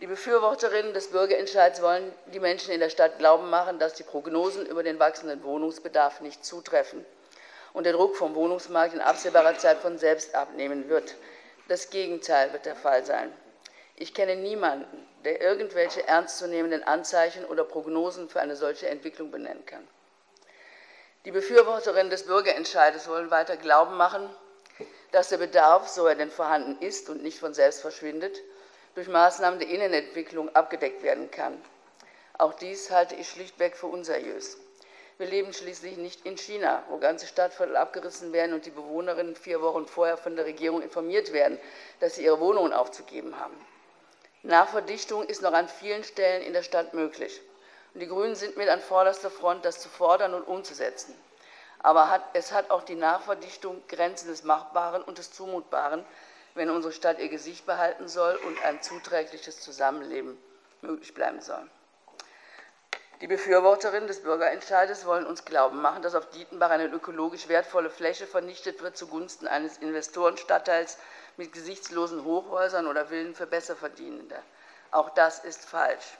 Die 0.00 0.06
Befürworterinnen 0.06 0.94
des 0.94 1.10
Bürgerentscheids 1.10 1.82
wollen 1.82 2.12
die 2.26 2.38
Menschen 2.38 2.72
in 2.72 2.78
der 2.78 2.90
Stadt 2.90 3.18
glauben 3.18 3.50
machen, 3.50 3.80
dass 3.80 3.94
die 3.94 4.04
Prognosen 4.04 4.66
über 4.66 4.84
den 4.84 5.00
wachsenden 5.00 5.42
Wohnungsbedarf 5.42 6.20
nicht 6.20 6.44
zutreffen 6.44 7.04
und 7.78 7.84
der 7.84 7.92
Druck 7.92 8.16
vom 8.16 8.34
Wohnungsmarkt 8.34 8.92
in 8.92 9.00
absehbarer 9.00 9.56
Zeit 9.56 9.78
von 9.78 9.98
selbst 9.98 10.34
abnehmen 10.34 10.88
wird. 10.88 11.14
Das 11.68 11.90
Gegenteil 11.90 12.52
wird 12.52 12.66
der 12.66 12.74
Fall 12.74 13.04
sein. 13.06 13.32
Ich 13.94 14.14
kenne 14.14 14.34
niemanden, 14.34 15.08
der 15.24 15.40
irgendwelche 15.40 16.04
ernstzunehmenden 16.04 16.82
Anzeichen 16.82 17.44
oder 17.44 17.62
Prognosen 17.62 18.28
für 18.28 18.40
eine 18.40 18.56
solche 18.56 18.88
Entwicklung 18.88 19.30
benennen 19.30 19.64
kann. 19.64 19.86
Die 21.24 21.30
Befürworterinnen 21.30 22.10
des 22.10 22.24
Bürgerentscheides 22.24 23.06
wollen 23.06 23.30
weiter 23.30 23.56
glauben 23.56 23.96
machen, 23.96 24.28
dass 25.12 25.28
der 25.28 25.38
Bedarf, 25.38 25.86
so 25.86 26.04
er 26.04 26.16
denn 26.16 26.32
vorhanden 26.32 26.84
ist 26.84 27.08
und 27.08 27.22
nicht 27.22 27.38
von 27.38 27.54
selbst 27.54 27.80
verschwindet, 27.80 28.40
durch 28.96 29.06
Maßnahmen 29.06 29.60
der 29.60 29.68
Innenentwicklung 29.68 30.52
abgedeckt 30.56 31.04
werden 31.04 31.30
kann. 31.30 31.62
Auch 32.38 32.54
dies 32.54 32.90
halte 32.90 33.14
ich 33.14 33.28
schlichtweg 33.28 33.76
für 33.76 33.86
unseriös. 33.86 34.58
Wir 35.18 35.26
leben 35.26 35.52
schließlich 35.52 35.96
nicht 35.96 36.24
in 36.24 36.38
China, 36.38 36.84
wo 36.88 36.98
ganze 36.98 37.26
Stadtviertel 37.26 37.76
abgerissen 37.76 38.32
werden 38.32 38.52
und 38.52 38.66
die 38.66 38.70
Bewohnerinnen 38.70 39.34
vier 39.34 39.60
Wochen 39.60 39.84
vorher 39.84 40.16
von 40.16 40.36
der 40.36 40.44
Regierung 40.44 40.80
informiert 40.80 41.32
werden, 41.32 41.58
dass 41.98 42.14
sie 42.14 42.24
ihre 42.24 42.38
Wohnungen 42.38 42.72
aufzugeben 42.72 43.40
haben. 43.40 43.56
Nachverdichtung 44.44 45.24
ist 45.24 45.42
noch 45.42 45.52
an 45.52 45.68
vielen 45.68 46.04
Stellen 46.04 46.42
in 46.42 46.52
der 46.52 46.62
Stadt 46.62 46.94
möglich. 46.94 47.40
Und 47.94 48.00
die 48.00 48.06
Grünen 48.06 48.36
sind 48.36 48.56
mit 48.56 48.68
an 48.68 48.80
vorderster 48.80 49.28
Front, 49.28 49.64
das 49.64 49.80
zu 49.80 49.88
fordern 49.88 50.34
und 50.34 50.44
umzusetzen. 50.44 51.16
Aber 51.80 52.10
hat, 52.10 52.22
es 52.34 52.52
hat 52.52 52.70
auch 52.70 52.84
die 52.84 52.94
Nachverdichtung 52.94 53.82
Grenzen 53.88 54.28
des 54.28 54.44
Machbaren 54.44 55.02
und 55.02 55.18
des 55.18 55.32
Zumutbaren, 55.32 56.04
wenn 56.54 56.70
unsere 56.70 56.92
Stadt 56.92 57.18
ihr 57.18 57.28
Gesicht 57.28 57.66
behalten 57.66 58.06
soll 58.06 58.36
und 58.46 58.62
ein 58.64 58.80
zuträgliches 58.82 59.60
Zusammenleben 59.60 60.38
möglich 60.80 61.12
bleiben 61.12 61.40
soll. 61.40 61.68
Die 63.20 63.26
Befürworterinnen 63.26 64.06
des 64.06 64.22
Bürgerentscheides 64.22 65.04
wollen 65.04 65.26
uns 65.26 65.44
glauben 65.44 65.82
machen, 65.82 66.02
dass 66.02 66.14
auf 66.14 66.30
Dietenbach 66.30 66.70
eine 66.70 66.86
ökologisch 66.86 67.48
wertvolle 67.48 67.90
Fläche 67.90 68.28
vernichtet 68.28 68.80
wird 68.80 68.96
zugunsten 68.96 69.48
eines 69.48 69.78
Investorenstadtteils 69.78 70.98
mit 71.36 71.52
gesichtslosen 71.52 72.24
Hochhäusern 72.24 72.86
oder 72.86 73.06
Villen 73.06 73.34
für 73.34 73.48
Besserverdienende. 73.48 74.40
Auch 74.92 75.10
das 75.10 75.40
ist 75.40 75.64
falsch. 75.68 76.16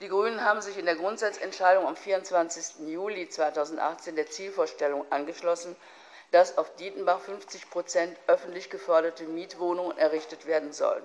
Die 0.00 0.08
Grünen 0.08 0.42
haben 0.42 0.62
sich 0.62 0.78
in 0.78 0.86
der 0.86 0.96
Grundsatzentscheidung 0.96 1.86
am 1.86 1.94
24. 1.94 2.88
Juli 2.88 3.28
2018 3.28 4.16
der 4.16 4.30
Zielvorstellung 4.30 5.04
angeschlossen, 5.10 5.76
dass 6.30 6.56
auf 6.56 6.74
Dietenbach 6.76 7.20
50 7.20 7.68
Prozent 7.68 8.16
öffentlich 8.28 8.70
geförderte 8.70 9.24
Mietwohnungen 9.24 9.98
errichtet 9.98 10.46
werden 10.46 10.72
sollen. 10.72 11.04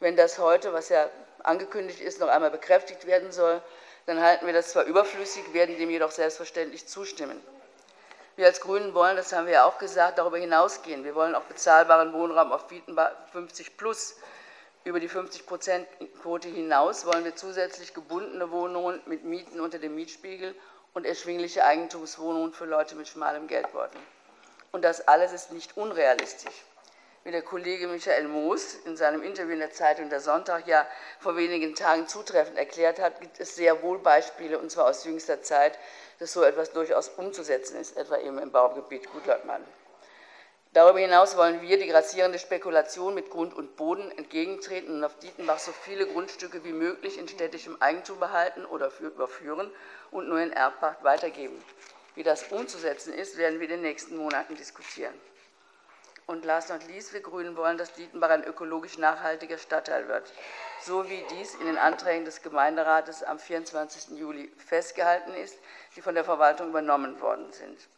Wenn 0.00 0.16
das 0.16 0.38
heute, 0.38 0.72
was 0.72 0.88
ja 0.88 1.08
angekündigt 1.44 2.00
ist, 2.00 2.18
noch 2.18 2.28
einmal 2.28 2.50
bekräftigt 2.50 3.06
werden 3.06 3.30
soll, 3.30 3.62
dann 4.08 4.22
halten 4.22 4.46
wir 4.46 4.54
das 4.54 4.70
zwar 4.70 4.84
überflüssig, 4.84 5.52
werden 5.52 5.76
dem 5.76 5.90
jedoch 5.90 6.10
selbstverständlich 6.10 6.86
zustimmen. 6.86 7.38
Wir 8.36 8.46
als 8.46 8.62
Grünen 8.62 8.94
wollen, 8.94 9.16
das 9.16 9.34
haben 9.34 9.44
wir 9.44 9.52
ja 9.52 9.64
auch 9.66 9.76
gesagt, 9.76 10.16
darüber 10.16 10.38
hinausgehen. 10.38 11.04
Wir 11.04 11.14
wollen 11.14 11.34
auch 11.34 11.42
bezahlbaren 11.42 12.14
Wohnraum 12.14 12.50
auf 12.50 12.64
50 13.32 13.76
plus. 13.76 14.16
Über 14.84 14.98
die 14.98 15.10
50-Prozent-Quote 15.10 16.48
hinaus 16.48 17.04
wollen 17.04 17.22
wir 17.22 17.36
zusätzlich 17.36 17.92
gebundene 17.92 18.50
Wohnungen 18.50 19.02
mit 19.04 19.24
Mieten 19.24 19.60
unter 19.60 19.78
dem 19.78 19.94
Mietspiegel 19.94 20.54
und 20.94 21.04
erschwingliche 21.04 21.66
Eigentumswohnungen 21.66 22.54
für 22.54 22.64
Leute 22.64 22.94
mit 22.94 23.08
schmalem 23.08 23.46
Geldbeutel. 23.46 24.00
Und 24.72 24.84
das 24.84 25.06
alles 25.06 25.34
ist 25.34 25.52
nicht 25.52 25.76
unrealistisch. 25.76 26.64
Wie 27.24 27.30
der 27.30 27.42
Kollege 27.42 27.88
Michael 27.88 28.28
Moos 28.28 28.74
in 28.84 28.96
seinem 28.96 29.22
Interview 29.22 29.52
in 29.52 29.58
der 29.58 29.72
Zeitung 29.72 30.08
Der 30.08 30.20
Sonntag 30.20 30.66
ja 30.66 30.86
vor 31.20 31.36
wenigen 31.36 31.74
Tagen 31.74 32.08
zutreffend 32.08 32.56
erklärt 32.56 32.98
hat, 32.98 33.20
gibt 33.20 33.38
es 33.40 33.56
sehr 33.56 33.82
wohl 33.82 33.98
Beispiele, 33.98 34.58
und 34.58 34.70
zwar 34.70 34.86
aus 34.86 35.04
jüngster 35.04 35.42
Zeit, 35.42 35.78
dass 36.18 36.32
so 36.32 36.42
etwas 36.42 36.72
durchaus 36.72 37.08
umzusetzen 37.08 37.78
ist, 37.78 37.96
etwa 37.96 38.18
eben 38.18 38.38
im 38.38 38.50
Baugebiet 38.50 39.10
Gutleutmann. 39.12 39.64
Darüber 40.74 40.98
hinaus 41.00 41.36
wollen 41.36 41.62
wir 41.62 41.78
die 41.78 41.88
grassierende 41.88 42.38
Spekulation 42.38 43.14
mit 43.14 43.30
Grund 43.30 43.54
und 43.54 43.76
Boden 43.76 44.10
entgegentreten 44.12 44.94
und 44.94 45.04
auf 45.04 45.18
Dietenbach 45.18 45.58
so 45.58 45.72
viele 45.72 46.06
Grundstücke 46.06 46.62
wie 46.62 46.72
möglich 46.72 47.18
in 47.18 47.26
städtischem 47.26 47.80
Eigentum 47.80 48.20
behalten 48.20 48.64
oder 48.66 48.92
überführen 49.00 49.72
und 50.10 50.28
nur 50.28 50.40
in 50.40 50.52
Erbpacht 50.52 51.02
weitergeben. 51.02 51.60
Wie 52.14 52.22
das 52.22 52.44
umzusetzen 52.50 53.14
ist, 53.14 53.38
werden 53.38 53.60
wir 53.60 53.64
in 53.64 53.76
den 53.76 53.82
nächsten 53.82 54.16
Monaten 54.16 54.56
diskutieren. 54.56 55.14
Und 56.30 56.44
last 56.44 56.68
not 56.68 56.86
least, 56.88 57.14
wir 57.14 57.22
Grünen 57.22 57.56
wollen, 57.56 57.78
dass 57.78 57.94
Dietenbach 57.94 58.28
ein 58.28 58.44
ökologisch 58.44 58.98
nachhaltiger 58.98 59.56
Stadtteil 59.56 60.08
wird, 60.08 60.30
so 60.82 61.08
wie 61.08 61.24
dies 61.30 61.54
in 61.54 61.64
den 61.64 61.78
Anträgen 61.78 62.26
des 62.26 62.42
Gemeinderates 62.42 63.22
am 63.22 63.38
24. 63.38 64.18
Juli 64.18 64.52
festgehalten 64.58 65.32
ist, 65.32 65.58
die 65.96 66.02
von 66.02 66.14
der 66.14 66.24
Verwaltung 66.24 66.68
übernommen 66.68 67.18
worden 67.22 67.50
sind. 67.52 67.88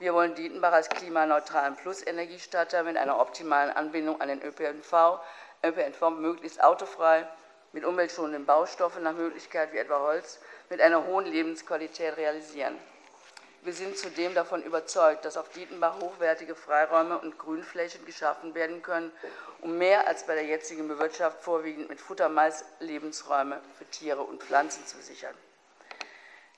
Wir 0.00 0.14
wollen 0.14 0.34
Dietenbach 0.34 0.72
als 0.72 0.88
klimaneutralen 0.88 1.76
Plus-Energiestadtteil 1.76 2.82
mit 2.82 2.96
einer 2.96 3.20
optimalen 3.20 3.70
Anbindung 3.70 4.20
an 4.20 4.30
den 4.30 4.42
ÖPNV, 4.42 5.20
ÖPNV 5.64 6.10
möglichst 6.10 6.64
autofrei, 6.64 7.24
mit 7.70 7.84
umweltschonenden 7.84 8.46
Baustoffen 8.46 9.04
nach 9.04 9.14
Möglichkeit 9.14 9.72
wie 9.72 9.78
etwa 9.78 10.00
Holz, 10.00 10.40
mit 10.70 10.80
einer 10.80 11.06
hohen 11.06 11.26
Lebensqualität 11.26 12.16
realisieren. 12.16 12.76
Wir 13.66 13.72
sind 13.72 13.98
zudem 13.98 14.32
davon 14.32 14.62
überzeugt, 14.62 15.24
dass 15.24 15.36
auf 15.36 15.48
Dietenbach 15.48 15.98
hochwertige 16.00 16.54
Freiräume 16.54 17.18
und 17.18 17.36
Grünflächen 17.36 18.06
geschaffen 18.06 18.54
werden 18.54 18.80
können, 18.80 19.10
um 19.60 19.76
mehr 19.76 20.06
als 20.06 20.24
bei 20.24 20.36
der 20.36 20.44
jetzigen 20.44 20.86
Bewirtschaftung 20.86 21.42
vorwiegend 21.42 21.88
mit 21.88 22.00
Futtermais 22.00 22.64
Lebensräume 22.78 23.60
für 23.76 23.84
Tiere 23.86 24.22
und 24.22 24.40
Pflanzen 24.40 24.86
zu 24.86 25.02
sichern. 25.02 25.34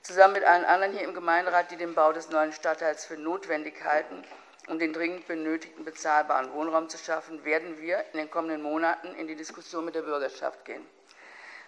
Zusammen 0.03 0.35
mit 0.35 0.43
allen 0.43 0.65
anderen 0.65 0.93
hier 0.93 1.01
im 1.01 1.15
Gemeinderat, 1.15 1.71
die 1.71 1.77
den 1.77 1.95
Bau 1.95 2.13
des 2.13 2.29
neuen 2.29 2.53
Stadtteils 2.53 3.05
für 3.05 3.17
notwendig 3.17 3.83
halten, 3.83 4.23
um 4.67 4.77
den 4.77 4.93
dringend 4.93 5.25
benötigten 5.27 5.85
bezahlbaren 5.85 6.53
Wohnraum 6.53 6.89
zu 6.89 6.99
schaffen, 6.99 7.43
werden 7.43 7.81
wir 7.81 8.05
in 8.13 8.19
den 8.19 8.29
kommenden 8.29 8.61
Monaten 8.61 9.15
in 9.15 9.27
die 9.27 9.35
Diskussion 9.35 9.83
mit 9.83 9.95
der 9.95 10.03
Bürgerschaft 10.03 10.63
gehen. 10.63 10.85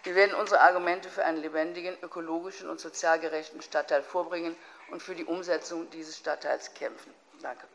Wir 0.04 0.14
werden 0.14 0.34
unsere 0.34 0.60
Argumente 0.60 1.08
für 1.08 1.24
einen 1.24 1.42
lebendigen, 1.42 1.96
ökologischen 2.02 2.68
und 2.68 2.80
sozial 2.80 3.18
gerechten 3.18 3.60
Stadtteil 3.60 4.02
vorbringen 4.04 4.56
und 4.92 5.02
für 5.02 5.14
die 5.14 5.24
Umsetzung 5.24 5.88
dieses 5.90 6.18
Stadtteils 6.18 6.72
kämpfen. 6.74 7.12
Danke. 7.40 7.66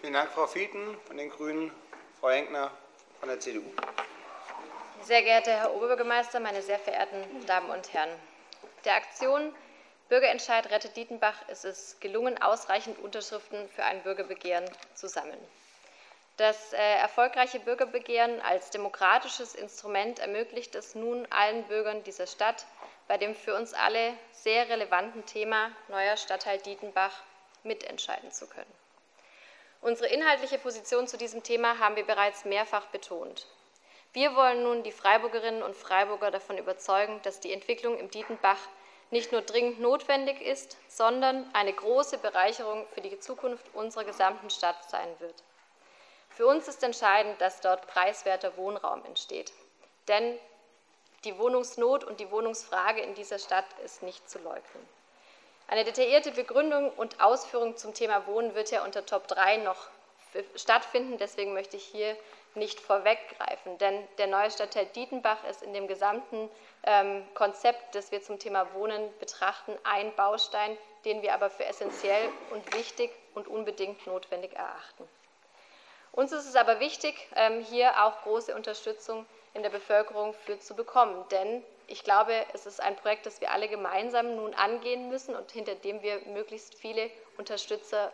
Vielen 0.00 0.14
Dank, 0.14 0.30
Frau 0.30 0.46
Fieten 0.46 0.96
von 1.06 1.16
den 1.16 1.30
Grünen. 1.30 1.70
Frau 2.18 2.30
Henkner 2.30 2.70
von 3.20 3.28
der 3.28 3.38
CDU. 3.38 3.62
Sehr 5.02 5.22
geehrter 5.22 5.52
Herr 5.52 5.74
Oberbürgermeister, 5.74 6.40
meine 6.40 6.62
sehr 6.62 6.78
verehrten 6.78 7.46
Damen 7.46 7.70
und 7.70 7.92
Herren! 7.92 8.10
Der 8.84 8.94
Aktion 8.94 9.54
Bürgerentscheid 10.08 10.70
rettet 10.70 10.96
Dietenbach 10.96 11.48
ist 11.48 11.64
es 11.64 12.00
gelungen, 12.00 12.42
ausreichend 12.42 12.98
Unterschriften 12.98 13.68
für 13.68 13.84
ein 13.84 14.02
Bürgerbegehren 14.02 14.64
zu 14.94 15.08
sammeln. 15.08 15.38
Das 16.40 16.72
äh, 16.72 16.78
erfolgreiche 16.78 17.60
Bürgerbegehren 17.60 18.40
als 18.40 18.70
demokratisches 18.70 19.54
Instrument 19.54 20.20
ermöglicht 20.20 20.74
es 20.74 20.94
nun 20.94 21.26
allen 21.28 21.64
Bürgern 21.64 22.02
dieser 22.04 22.26
Stadt, 22.26 22.64
bei 23.08 23.18
dem 23.18 23.34
für 23.34 23.54
uns 23.54 23.74
alle 23.74 24.14
sehr 24.32 24.66
relevanten 24.70 25.26
Thema 25.26 25.70
neuer 25.88 26.16
Stadtteil 26.16 26.56
Dietenbach 26.56 27.12
mitentscheiden 27.62 28.32
zu 28.32 28.46
können. 28.46 28.72
Unsere 29.82 30.08
inhaltliche 30.08 30.56
Position 30.56 31.06
zu 31.06 31.18
diesem 31.18 31.42
Thema 31.42 31.78
haben 31.78 31.96
wir 31.96 32.06
bereits 32.06 32.46
mehrfach 32.46 32.86
betont. 32.86 33.46
Wir 34.14 34.34
wollen 34.34 34.62
nun 34.62 34.82
die 34.82 34.92
Freiburgerinnen 34.92 35.62
und 35.62 35.76
Freiburger 35.76 36.30
davon 36.30 36.56
überzeugen, 36.56 37.20
dass 37.22 37.40
die 37.40 37.52
Entwicklung 37.52 37.98
im 37.98 38.10
Dietenbach 38.10 38.60
nicht 39.10 39.30
nur 39.30 39.42
dringend 39.42 39.78
notwendig 39.78 40.40
ist, 40.40 40.78
sondern 40.88 41.44
eine 41.52 41.74
große 41.74 42.16
Bereicherung 42.16 42.86
für 42.94 43.02
die 43.02 43.20
Zukunft 43.20 43.66
unserer 43.74 44.04
gesamten 44.04 44.48
Stadt 44.48 44.88
sein 44.88 45.14
wird. 45.18 45.34
Für 46.40 46.46
uns 46.46 46.68
ist 46.68 46.82
entscheidend, 46.82 47.38
dass 47.42 47.60
dort 47.60 47.86
preiswerter 47.86 48.56
Wohnraum 48.56 49.04
entsteht. 49.04 49.52
Denn 50.08 50.38
die 51.24 51.36
Wohnungsnot 51.36 52.02
und 52.02 52.18
die 52.18 52.30
Wohnungsfrage 52.30 53.02
in 53.02 53.14
dieser 53.14 53.38
Stadt 53.38 53.66
ist 53.84 54.02
nicht 54.02 54.30
zu 54.30 54.38
leugnen. 54.38 54.88
Eine 55.68 55.84
detaillierte 55.84 56.32
Begründung 56.32 56.92
und 56.92 57.20
Ausführung 57.20 57.76
zum 57.76 57.92
Thema 57.92 58.26
Wohnen 58.26 58.54
wird 58.54 58.70
ja 58.70 58.82
unter 58.84 59.04
Top 59.04 59.28
3 59.28 59.58
noch 59.58 59.88
stattfinden. 60.56 61.18
Deswegen 61.18 61.52
möchte 61.52 61.76
ich 61.76 61.84
hier 61.84 62.16
nicht 62.54 62.80
vorweggreifen. 62.80 63.76
Denn 63.76 64.08
der 64.16 64.28
neue 64.28 64.50
Stadtteil 64.50 64.86
Dietenbach 64.86 65.44
ist 65.44 65.62
in 65.62 65.74
dem 65.74 65.88
gesamten 65.88 66.48
ähm, 66.84 67.22
Konzept, 67.34 67.94
das 67.94 68.12
wir 68.12 68.22
zum 68.22 68.38
Thema 68.38 68.72
Wohnen 68.72 69.10
betrachten, 69.18 69.76
ein 69.84 70.16
Baustein, 70.16 70.78
den 71.04 71.20
wir 71.20 71.34
aber 71.34 71.50
für 71.50 71.66
essentiell 71.66 72.30
und 72.48 72.74
wichtig 72.74 73.10
und 73.34 73.46
unbedingt 73.46 74.06
notwendig 74.06 74.54
erachten. 74.54 75.06
Uns 76.12 76.32
ist 76.32 76.48
es 76.48 76.56
aber 76.56 76.80
wichtig, 76.80 77.14
ähm, 77.36 77.60
hier 77.60 78.04
auch 78.04 78.22
große 78.22 78.54
Unterstützung 78.54 79.26
in 79.54 79.62
der 79.62 79.70
Bevölkerung 79.70 80.34
für 80.34 80.58
zu 80.58 80.74
bekommen. 80.74 81.24
Denn 81.30 81.64
ich 81.86 82.04
glaube, 82.04 82.34
es 82.52 82.66
ist 82.66 82.80
ein 82.80 82.96
Projekt, 82.96 83.26
das 83.26 83.40
wir 83.40 83.50
alle 83.50 83.68
gemeinsam 83.68 84.36
nun 84.36 84.54
angehen 84.54 85.08
müssen 85.08 85.34
und 85.34 85.50
hinter 85.50 85.74
dem 85.74 86.02
wir 86.02 86.20
möglichst 86.26 86.74
viele 86.74 87.10
Unterstützer 87.36 88.12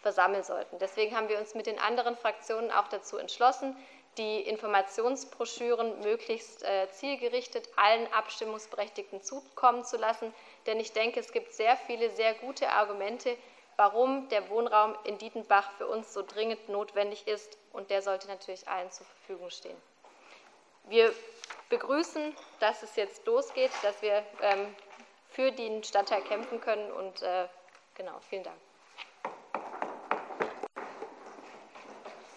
versammeln 0.00 0.42
sollten. 0.42 0.78
Deswegen 0.78 1.16
haben 1.16 1.28
wir 1.28 1.38
uns 1.38 1.54
mit 1.54 1.66
den 1.66 1.78
anderen 1.78 2.16
Fraktionen 2.16 2.70
auch 2.70 2.88
dazu 2.88 3.16
entschlossen, 3.16 3.76
die 4.18 4.42
Informationsbroschüren 4.42 6.00
möglichst 6.00 6.62
äh, 6.62 6.88
zielgerichtet 6.90 7.68
allen 7.76 8.12
Abstimmungsberechtigten 8.12 9.22
zukommen 9.22 9.84
zu 9.84 9.96
lassen. 9.96 10.32
Denn 10.66 10.78
ich 10.78 10.92
denke, 10.92 11.20
es 11.20 11.32
gibt 11.32 11.52
sehr 11.52 11.76
viele 11.76 12.10
sehr 12.10 12.34
gute 12.34 12.68
Argumente, 12.68 13.36
warum 13.76 14.28
der 14.28 14.48
Wohnraum 14.50 14.96
in 15.04 15.18
Dietenbach 15.18 15.72
für 15.72 15.86
uns 15.86 16.12
so 16.12 16.22
dringend 16.22 16.68
notwendig 16.68 17.26
ist. 17.26 17.58
Und 17.72 17.90
der 17.90 18.02
sollte 18.02 18.28
natürlich 18.28 18.68
allen 18.68 18.90
zur 18.90 19.06
Verfügung 19.06 19.50
stehen. 19.50 19.76
Wir 20.84 21.12
begrüßen, 21.70 22.34
dass 22.60 22.82
es 22.82 22.96
jetzt 22.96 23.26
losgeht, 23.26 23.70
dass 23.82 24.00
wir 24.02 24.24
ähm, 24.42 24.74
für 25.30 25.50
den 25.50 25.82
Stadtteil 25.82 26.22
kämpfen 26.22 26.60
können. 26.60 26.92
Und 26.92 27.22
äh, 27.22 27.48
genau, 27.94 28.20
vielen 28.28 28.44
Dank. 28.44 28.56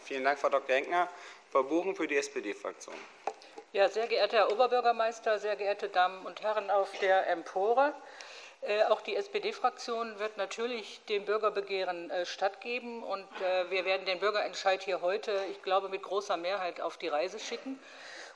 Vielen 0.03 0.23
Dank, 0.23 0.39
Frau 0.39 0.49
Dr. 0.49 0.75
Henkner. 0.75 1.09
Frau 1.51 1.63
Buchen 1.63 1.95
für 1.95 2.07
die 2.07 2.17
SPD-Fraktion. 2.17 2.95
Ja, 3.73 3.89
sehr 3.89 4.07
geehrter 4.07 4.37
Herr 4.37 4.51
Oberbürgermeister, 4.51 5.37
sehr 5.39 5.55
geehrte 5.55 5.89
Damen 5.89 6.25
und 6.25 6.41
Herren 6.41 6.71
auf 6.71 6.89
der 6.99 7.27
Empore. 7.27 7.93
Äh, 8.67 8.83
auch 8.89 8.99
die 8.99 9.15
SPD-Fraktion 9.15 10.19
wird 10.19 10.35
natürlich 10.35 10.99
dem 11.07 11.23
Bürgerbegehren 11.23 12.09
äh, 12.09 12.25
stattgeben 12.25 13.01
und 13.01 13.25
äh, 13.41 13.71
wir 13.71 13.85
werden 13.85 14.05
den 14.05 14.19
Bürgerentscheid 14.19 14.83
hier 14.83 14.99
heute, 14.99 15.31
ich 15.51 15.61
glaube, 15.61 15.87
mit 15.87 16.03
großer 16.03 16.35
Mehrheit 16.35 16.81
auf 16.81 16.97
die 16.97 17.07
Reise 17.07 17.39
schicken. 17.39 17.79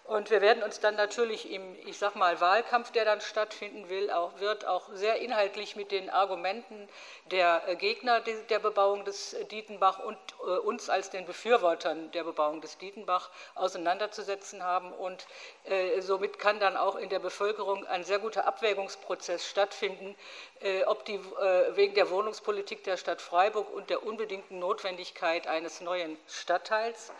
Und 0.06 0.30
wir 0.30 0.42
werden 0.42 0.64
uns 0.64 0.80
dann 0.80 0.96
natürlich 0.96 1.52
im, 1.52 1.76
ich 1.88 1.98
sag 1.98 2.16
mal, 2.16 2.42
Wahlkampf, 2.42 2.92
der 2.92 3.06
dann 3.06 3.22
stattfinden 3.22 3.88
will, 3.88 4.12
auch, 4.12 4.40
wird 4.40 4.66
auch 4.66 4.90
sehr 4.94 5.22
inhaltlich 5.22 5.76
mit 5.76 5.92
den 5.92 6.10
Argumenten 6.10 6.90
der 7.26 7.62
äh, 7.68 7.76
Gegner 7.76 8.20
der 8.20 8.60
Bebauung 8.60 9.06
des 9.06 9.36
Dietenbach 9.52 10.00
und 10.00 10.18
äh, 10.40 10.58
uns 10.58 10.90
als 10.90 11.12
den 11.12 11.26
Befürwortern 11.26 12.12
der 12.12 12.24
Bebauung 12.24 12.62
des 12.62 12.78
Dietenbach 12.78 13.30
auseinanderzusetzen 13.56 14.64
haben. 14.64 14.92
Und 14.92 15.28
äh, 15.66 16.02
somit 16.02 16.40
kann 16.40 16.60
dann 16.60 16.78
auch 16.78 16.96
in 16.96 17.10
der 17.10 17.20
Bevölkerung 17.20 17.86
ein 17.86 18.04
sehr 18.04 18.20
guter 18.20 18.46
Abwägungsprozess 18.48 19.48
stattfinden, 19.48 20.16
äh, 20.62 20.84
ob 20.84 21.06
die 21.06 21.16
äh, 21.16 21.76
wegen 21.76 21.94
der 21.94 22.10
Wohnungspolitik 22.10 22.84
der 22.84 22.98
Stadt 22.98 23.22
Freiburg 23.22 23.72
und 23.72 23.90
der 23.90 24.06
unbedingten 24.06 24.60
Notwendigkeit 24.60 25.48
eines 25.48 25.80
neuen 25.80 26.18
Stadtteils 26.28 27.12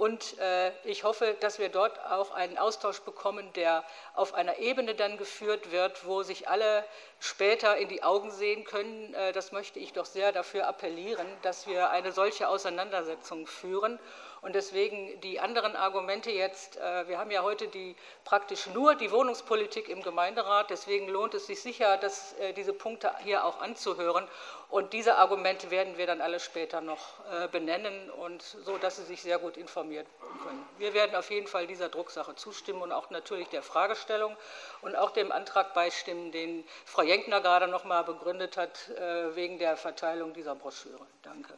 Und 0.00 0.38
äh, 0.38 0.72
ich 0.84 1.04
hoffe, 1.04 1.36
dass 1.40 1.58
wir 1.58 1.68
dort 1.68 2.00
auch 2.06 2.30
einen 2.30 2.56
Austausch 2.56 3.02
bekommen, 3.02 3.52
der 3.52 3.84
auf 4.14 4.32
einer 4.32 4.56
Ebene 4.56 4.94
dann 4.94 5.18
geführt 5.18 5.72
wird, 5.72 6.06
wo 6.06 6.22
sich 6.22 6.48
alle 6.48 6.86
später 7.18 7.76
in 7.76 7.90
die 7.90 8.02
Augen 8.02 8.30
sehen 8.30 8.64
können. 8.64 9.12
Äh, 9.12 9.32
das 9.32 9.52
möchte 9.52 9.78
ich 9.78 9.92
doch 9.92 10.06
sehr 10.06 10.32
dafür 10.32 10.66
appellieren, 10.66 11.26
dass 11.42 11.66
wir 11.66 11.90
eine 11.90 12.12
solche 12.12 12.48
Auseinandersetzung 12.48 13.46
führen. 13.46 13.98
Und 14.42 14.54
deswegen 14.54 15.20
die 15.20 15.38
anderen 15.38 15.76
Argumente 15.76 16.30
jetzt, 16.30 16.78
äh, 16.78 17.08
wir 17.08 17.18
haben 17.18 17.30
ja 17.30 17.42
heute 17.42 17.68
die, 17.68 17.94
praktisch 18.24 18.66
nur 18.68 18.94
die 18.94 19.10
Wohnungspolitik 19.10 19.88
im 19.88 20.02
Gemeinderat, 20.02 20.70
deswegen 20.70 21.08
lohnt 21.08 21.34
es 21.34 21.46
sich 21.46 21.60
sicher, 21.60 21.98
dass, 21.98 22.32
äh, 22.38 22.54
diese 22.54 22.72
Punkte 22.72 23.12
hier 23.22 23.44
auch 23.44 23.60
anzuhören. 23.60 24.26
Und 24.70 24.92
diese 24.92 25.16
Argumente 25.16 25.70
werden 25.70 25.98
wir 25.98 26.06
dann 26.06 26.20
alle 26.20 26.40
später 26.40 26.80
noch 26.80 27.18
äh, 27.30 27.48
benennen, 27.48 28.10
und 28.10 28.42
so 28.42 28.78
dass 28.78 28.96
Sie 28.96 29.04
sich 29.04 29.20
sehr 29.20 29.38
gut 29.38 29.56
informieren 29.56 30.06
können. 30.42 30.66
Wir 30.78 30.94
werden 30.94 31.16
auf 31.16 31.30
jeden 31.30 31.46
Fall 31.46 31.66
dieser 31.66 31.88
Drucksache 31.88 32.34
zustimmen 32.36 32.80
und 32.80 32.92
auch 32.92 33.10
natürlich 33.10 33.48
der 33.48 33.62
Fragestellung 33.62 34.36
und 34.80 34.96
auch 34.96 35.10
dem 35.10 35.32
Antrag 35.32 35.74
beistimmen, 35.74 36.32
den 36.32 36.64
Frau 36.86 37.02
Jenkner 37.02 37.40
gerade 37.40 37.66
noch 37.66 37.84
mal 37.84 38.02
begründet 38.02 38.56
hat, 38.56 38.90
wegen 39.34 39.58
der 39.58 39.76
Verteilung 39.76 40.32
dieser 40.32 40.54
Broschüre. 40.54 41.06
Danke. 41.22 41.54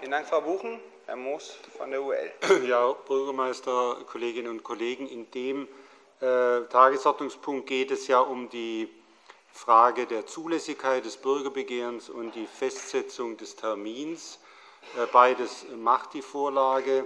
Vielen 0.00 0.12
Dank, 0.12 0.28
Frau 0.28 0.40
Buchen. 0.40 0.80
Herr 1.04 1.16
Moos 1.16 1.58
von 1.76 1.90
der 1.90 2.02
UL. 2.02 2.32
Ja, 2.66 2.90
Bürgermeister, 3.06 3.98
Kolleginnen 4.06 4.48
und 4.48 4.64
Kollegen, 4.64 5.06
in 5.06 5.30
dem 5.30 5.68
äh, 6.20 6.62
Tagesordnungspunkt 6.70 7.66
geht 7.66 7.90
es 7.90 8.08
ja 8.08 8.20
um 8.20 8.48
die 8.48 8.88
Frage 9.52 10.06
der 10.06 10.24
Zulässigkeit 10.24 11.04
des 11.04 11.18
Bürgerbegehrens 11.18 12.08
und 12.08 12.34
die 12.34 12.46
Festsetzung 12.46 13.36
des 13.36 13.56
Termins. 13.56 14.38
Äh, 14.96 15.04
beides 15.12 15.66
macht 15.76 16.14
die 16.14 16.22
Vorlage. 16.22 17.04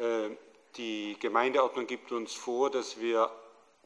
Äh, 0.00 0.30
die 0.76 1.16
Gemeindeordnung 1.20 1.86
gibt 1.86 2.10
uns 2.10 2.34
vor, 2.34 2.68
dass 2.68 2.98
wir 2.98 3.30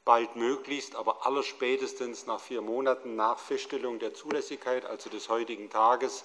baldmöglichst, 0.06 0.96
aber 0.96 1.26
allerspätestens 1.26 2.24
nach 2.24 2.40
vier 2.40 2.62
Monaten 2.62 3.14
nach 3.14 3.38
Feststellung 3.38 3.98
der 3.98 4.14
Zulässigkeit, 4.14 4.86
also 4.86 5.10
des 5.10 5.28
heutigen 5.28 5.68
Tages, 5.68 6.24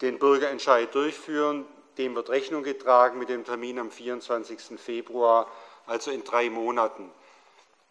den 0.00 0.18
Bürgerentscheid 0.18 0.94
durchführen. 0.94 1.64
Dem 1.98 2.14
wird 2.14 2.30
Rechnung 2.30 2.62
getragen 2.62 3.18
mit 3.18 3.28
dem 3.28 3.44
Termin 3.44 3.78
am 3.78 3.90
24. 3.90 4.80
Februar, 4.80 5.46
also 5.86 6.10
in 6.10 6.24
drei 6.24 6.50
Monaten. 6.50 7.10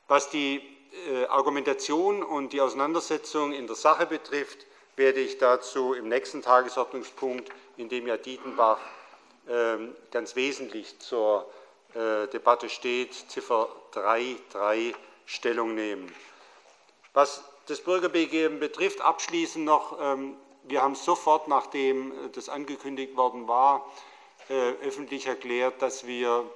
Was 0.08 0.30
die 0.30 0.62
äh, 1.10 1.26
Argumentation 1.26 2.22
und 2.22 2.54
die 2.54 2.62
Auseinandersetzung 2.62 3.54
in 3.54 3.68
der 3.68 3.76
Sache 3.76 4.06
betrifft, 4.06 4.66
werde 4.96 5.22
ich 5.22 5.38
dazu 5.38 5.94
im 5.94 6.08
nächsten 6.08 6.42
Tagesordnungspunkt, 6.42 7.50
in 7.78 7.90
dem 7.90 8.08
ja 8.08 8.18
Dietenbach 8.18 8.80
äh, 9.48 9.78
ganz 10.12 10.36
wesentlich 10.36 11.00
zur 11.00 11.50
äh, 11.96 12.28
Debatte 12.28 12.70
steht, 12.70 13.14
Ziffer 13.14 13.70
3.3 13.94 14.94
Stellung 15.26 15.74
nehmen. 15.74 16.14
Was 17.14 17.44
das 17.68 17.82
Bürgerbegehren 17.82 18.60
betrifft, 18.60 19.02
abschließend 19.02 19.66
noch 19.66 19.98
ähm, 20.02 20.36
wir 20.64 20.82
haben 20.82 20.96
sofort, 20.96 21.48
nachdem 21.48 22.12
äh, 22.12 22.30
das 22.32 22.50
angekündigt 22.50 23.16
worden 23.16 23.48
war, 23.48 23.86
äh, 24.50 24.72
öffentlich 24.86 25.28
erklärt, 25.28 25.82
dass 25.82 26.06
wir 26.06 26.50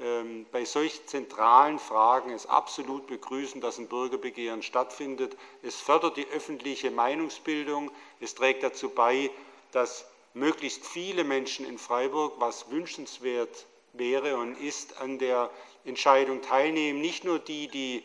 ähm, 0.00 0.46
bei 0.50 0.64
solch 0.64 1.06
zentralen 1.06 1.78
Fragen 1.78 2.30
es 2.30 2.46
absolut 2.46 3.06
begrüßen, 3.06 3.60
dass 3.60 3.78
ein 3.78 3.88
Bürgerbegehren 3.88 4.62
stattfindet. 4.62 5.36
Es 5.62 5.76
fördert 5.76 6.16
die 6.16 6.26
öffentliche 6.28 6.90
Meinungsbildung. 6.90 7.90
Es 8.20 8.34
trägt 8.34 8.62
dazu 8.62 8.88
bei, 8.88 9.30
dass 9.72 10.06
möglichst 10.32 10.84
viele 10.84 11.22
Menschen 11.22 11.64
in 11.66 11.78
Freiburg, 11.78 12.34
was 12.38 12.70
wünschenswert 12.70 13.66
wäre 13.92 14.36
und 14.36 14.56
ist, 14.56 15.00
an 15.00 15.18
der 15.18 15.48
Entscheidung 15.84 16.42
teilnehmen. 16.42 17.00
Nicht 17.00 17.24
nur 17.24 17.38
die, 17.38 17.68
die 17.68 18.04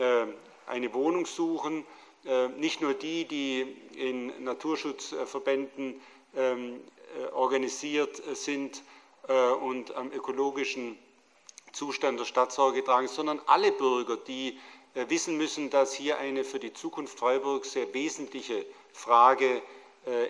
äh, 0.00 0.26
eine 0.66 0.94
Wohnung 0.94 1.26
suchen, 1.26 1.86
nicht 2.56 2.80
nur 2.80 2.94
die, 2.94 3.24
die 3.24 3.76
in 3.94 4.44
Naturschutzverbänden 4.44 6.00
ähm, 6.36 6.80
äh, 7.16 7.32
organisiert 7.32 8.20
sind 8.36 8.82
äh, 9.28 9.32
und 9.32 9.94
am 9.94 10.12
ökologischen 10.12 10.98
Zustand 11.72 12.20
der 12.20 12.24
Stadt 12.26 12.52
Sorge 12.52 12.84
tragen, 12.84 13.08
sondern 13.08 13.40
alle 13.46 13.72
Bürger, 13.72 14.16
die 14.16 14.58
wissen 14.94 15.36
müssen, 15.36 15.68
dass 15.68 15.92
hier 15.92 16.18
eine 16.18 16.42
für 16.42 16.58
die 16.58 16.72
Zukunft 16.72 17.18
Freiburgs 17.18 17.72
sehr 17.72 17.92
wesentliche 17.92 18.64
Frage 18.94 19.60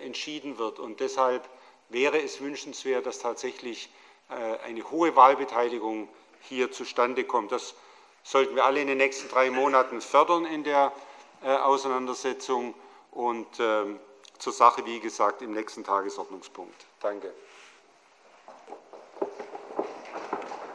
entschieden 0.03 0.59
wird. 0.59 0.81
Und 0.81 0.99
deshalb 0.99 1.49
wäre 1.89 2.21
es 2.21 2.41
wünschenswert, 2.41 3.07
dass 3.07 3.21
tatsächlich 3.21 3.89
eine 4.29 4.91
hohe 4.91 5.15
Wahlbeteiligung 5.15 6.09
hier 6.43 6.73
zustande 6.73 7.23
kommt. 7.23 7.53
Das 7.53 7.77
sollten 8.25 8.57
wir 8.57 8.65
alle 8.65 8.81
in 8.81 8.89
den 8.89 8.99
nächsten 8.99 9.29
drei 9.29 9.51
Monaten 9.51 10.01
fördern 10.01 10.47
in 10.47 10.65
der 10.65 10.93
äh, 10.97 11.16
Auseinandersetzung 11.43 12.75
und 13.13 13.47
ähm, 13.61 14.01
zur 14.39 14.53
Sache, 14.53 14.85
wie 14.85 15.01
gesagt, 15.01 15.43
im 15.43 15.53
nächsten 15.53 15.85
Tagesordnungspunkt. 15.85 16.87
Danke. 17.01 17.33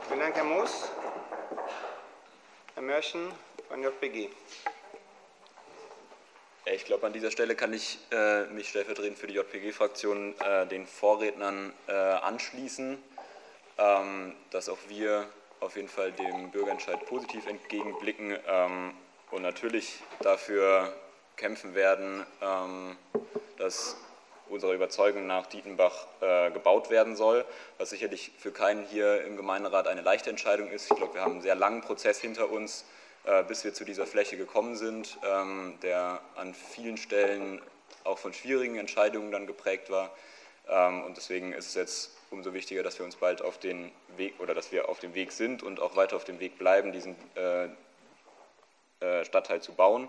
Vielen 0.08 0.20
Dank, 0.20 0.36
Herr 0.36 0.44
Moos. 0.44 0.90
Herr 2.74 2.84
Mörchen 2.84 3.32
von 3.68 3.82
JPG. 3.82 4.30
Ich 6.66 6.86
glaube, 6.86 7.08
an 7.08 7.14
dieser 7.14 7.32
Stelle 7.32 7.56
kann 7.56 7.74
ich 7.74 8.00
äh, 8.12 8.46
mich 8.46 8.70
stellvertretend 8.70 9.18
für 9.18 9.28
die 9.28 9.34
JPG-Fraktion 9.34 10.40
äh, 10.40 10.68
den 10.68 10.86
Vorrednern 10.86 11.74
äh, 11.88 11.92
anschließen, 11.92 13.02
ähm, 13.78 14.36
dass 14.52 14.70
auch 14.70 14.78
wir 14.88 15.28
auf 15.60 15.76
jeden 15.76 15.90
Fall 15.90 16.12
dem 16.12 16.52
Bürgerentscheid 16.52 17.06
positiv 17.08 17.48
entgegenblicken 17.48 18.38
ähm, 18.48 18.94
und 19.32 19.42
natürlich 19.42 20.00
dafür 20.20 20.94
kämpfen 21.38 21.74
werden, 21.74 22.26
ähm, 22.42 22.98
dass 23.58 23.98
unserer 24.50 24.74
Überzeugung 24.74 25.28
nach 25.28 25.48
Dietenbach 25.48 26.08
äh, 26.20 26.52
gebaut 26.52 26.90
werden 26.90 27.16
soll, 27.16 27.46
was 27.78 27.90
sicherlich 27.90 28.32
für 28.38 28.52
keinen 28.52 28.86
hier 28.86 29.24
im 29.24 29.38
Gemeinderat 29.38 29.88
eine 29.88 30.02
leichte 30.02 30.30
Entscheidung 30.30 30.70
ist. 30.70 30.92
Ich 30.92 30.98
glaube, 30.98 31.14
wir 31.14 31.22
haben 31.22 31.34
einen 31.34 31.42
sehr 31.42 31.56
langen 31.56 31.82
Prozess 31.82 32.20
hinter 32.20 32.50
uns, 32.52 32.86
äh, 33.24 33.44
bis 33.44 33.64
wir 33.64 33.74
zu 33.74 33.86
dieser 33.86 34.06
Fläche 34.06 34.36
gekommen 34.36 34.76
sind, 34.76 35.18
ähm, 35.24 35.78
der 35.82 36.20
an 36.36 36.54
vielen 36.54 36.98
Stellen 36.98 37.62
auch 38.04 38.18
von 38.18 38.34
schwierigen 38.34 38.78
Entscheidungen 38.78 39.32
dann 39.32 39.48
geprägt 39.48 39.90
war. 39.90 40.12
Ähm, 40.68 41.04
und 41.04 41.16
deswegen 41.16 41.54
ist 41.54 41.68
es 41.68 41.76
jetzt 41.76 42.12
umso 42.30 42.54
wichtiger, 42.54 42.84
dass 42.84 42.98
wir 43.00 43.06
uns 43.06 43.16
bald 43.16 43.42
auf 43.42 43.58
den 43.58 43.92
Weg 44.18 44.40
oder 44.40 44.54
dass 44.54 44.72
wir 44.72 44.90
auf 44.90 45.00
dem 45.00 45.14
Weg 45.14 45.32
sind 45.32 45.64
und 45.64 45.80
auch 45.80 45.96
weiter 45.96 46.16
auf 46.16 46.24
dem 46.24 46.40
Weg 46.40 46.58
bleiben, 46.58 46.92
diesen 46.92 47.16
äh, 47.36 47.70
äh, 49.02 49.26
Stadtteil 49.26 49.62
zu 49.62 49.74
bauen 49.74 50.08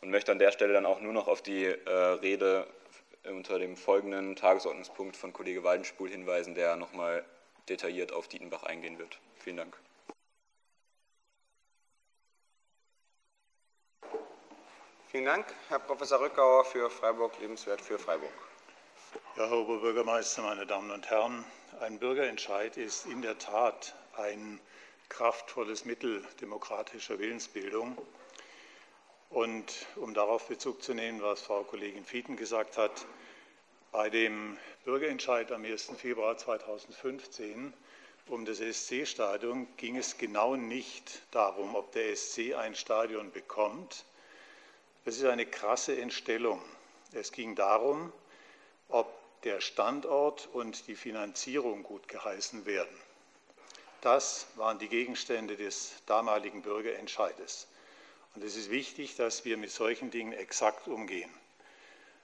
und 0.00 0.10
möchte 0.10 0.32
an 0.32 0.38
der 0.38 0.52
Stelle 0.52 0.72
dann 0.72 0.86
auch 0.86 1.00
nur 1.00 1.12
noch 1.12 1.28
auf 1.28 1.42
die 1.42 1.64
äh, 1.64 1.90
Rede 1.90 2.66
unter 3.24 3.58
dem 3.58 3.76
folgenden 3.76 4.36
Tagesordnungspunkt 4.36 5.16
von 5.16 5.32
Kollege 5.32 5.62
Waldenspul 5.62 6.08
hinweisen, 6.08 6.54
der 6.54 6.76
nochmal 6.76 7.24
detailliert 7.68 8.12
auf 8.12 8.28
Dietenbach 8.28 8.64
eingehen 8.64 8.98
wird. 8.98 9.18
Vielen 9.38 9.56
Dank. 9.58 9.76
Vielen 15.12 15.26
Dank, 15.26 15.46
Herr 15.68 15.78
Professor 15.78 16.20
Rückauer 16.20 16.64
für 16.64 16.88
Freiburg, 16.88 17.38
lebenswert 17.38 17.80
für 17.80 17.98
Freiburg. 17.98 18.32
Ja, 19.36 19.46
Herr 19.46 19.58
Oberbürgermeister, 19.58 20.42
meine 20.42 20.66
Damen 20.66 20.90
und 20.90 21.10
Herren, 21.10 21.44
ein 21.80 21.98
Bürgerentscheid 21.98 22.76
ist 22.78 23.04
in 23.06 23.20
der 23.20 23.38
Tat 23.38 23.94
ein 24.16 24.58
kraftvolles 25.10 25.84
Mittel 25.84 26.24
demokratischer 26.40 27.18
Willensbildung. 27.18 27.98
Und 29.32 29.86
um 29.96 30.12
darauf 30.12 30.48
Bezug 30.48 30.82
zu 30.82 30.92
nehmen, 30.92 31.22
was 31.22 31.40
Frau 31.40 31.64
Kollegin 31.64 32.04
Fieten 32.04 32.36
gesagt 32.36 32.76
hat, 32.76 33.06
bei 33.90 34.10
dem 34.10 34.58
Bürgerentscheid 34.84 35.50
am 35.52 35.64
1. 35.64 35.92
Februar 35.96 36.36
2015 36.36 37.72
um 38.28 38.44
das 38.44 38.58
SC-Stadion 38.58 39.66
ging 39.78 39.96
es 39.96 40.18
genau 40.18 40.56
nicht 40.56 41.22
darum, 41.30 41.74
ob 41.74 41.92
der 41.92 42.14
SC 42.14 42.54
ein 42.54 42.74
Stadion 42.74 43.32
bekommt. 43.32 44.04
Das 45.06 45.16
ist 45.16 45.24
eine 45.24 45.46
krasse 45.46 45.96
Entstellung. 45.98 46.60
Es 47.12 47.32
ging 47.32 47.54
darum, 47.54 48.12
ob 48.90 49.12
der 49.42 49.60
Standort 49.62 50.48
und 50.52 50.86
die 50.86 50.94
Finanzierung 50.94 51.82
gut 51.82 52.06
geheißen 52.06 52.66
werden. 52.66 52.96
Das 54.02 54.46
waren 54.56 54.78
die 54.78 54.88
Gegenstände 54.88 55.56
des 55.56 55.94
damaligen 56.06 56.60
Bürgerentscheides. 56.60 57.66
Und 58.34 58.44
es 58.44 58.56
ist 58.56 58.70
wichtig, 58.70 59.16
dass 59.16 59.44
wir 59.44 59.56
mit 59.56 59.70
solchen 59.70 60.10
Dingen 60.10 60.32
exakt 60.32 60.88
umgehen. 60.88 61.30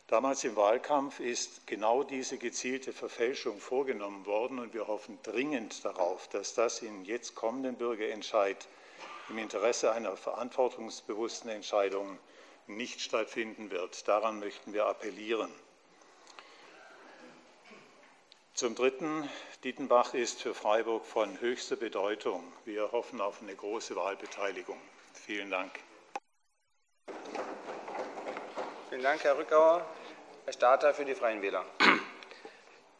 Damals 0.06 0.42
im 0.44 0.56
Wahlkampf 0.56 1.20
ist 1.20 1.66
genau 1.66 2.02
diese 2.02 2.38
gezielte 2.38 2.94
Verfälschung 2.94 3.60
vorgenommen 3.60 4.24
worden 4.24 4.58
und 4.58 4.72
wir 4.72 4.86
hoffen 4.86 5.18
dringend 5.22 5.84
darauf, 5.84 6.28
dass 6.28 6.54
das 6.54 6.80
im 6.80 7.04
jetzt 7.04 7.34
kommenden 7.34 7.76
Bürgerentscheid 7.76 8.56
im 9.28 9.36
Interesse 9.36 9.92
einer 9.92 10.16
verantwortungsbewussten 10.16 11.50
Entscheidung 11.50 12.18
nicht 12.66 13.02
stattfinden 13.02 13.70
wird. 13.70 14.08
Daran 14.08 14.38
möchten 14.38 14.72
wir 14.72 14.86
appellieren. 14.86 15.52
Zum 18.54 18.74
Dritten, 18.74 19.28
Dietenbach 19.62 20.14
ist 20.14 20.40
für 20.40 20.54
Freiburg 20.54 21.04
von 21.04 21.38
höchster 21.40 21.76
Bedeutung. 21.76 22.42
Wir 22.64 22.92
hoffen 22.92 23.20
auf 23.20 23.42
eine 23.42 23.54
große 23.54 23.94
Wahlbeteiligung. 23.94 24.80
Vielen 25.12 25.50
Dank. 25.50 25.70
Vielen 28.98 29.12
Dank, 29.12 29.22
Herr 29.22 29.38
Rückauer. 29.38 29.86
Herr 30.44 30.52
Starter 30.52 30.92
für 30.92 31.04
die 31.04 31.14
Freien 31.14 31.40
Wähler. 31.40 31.64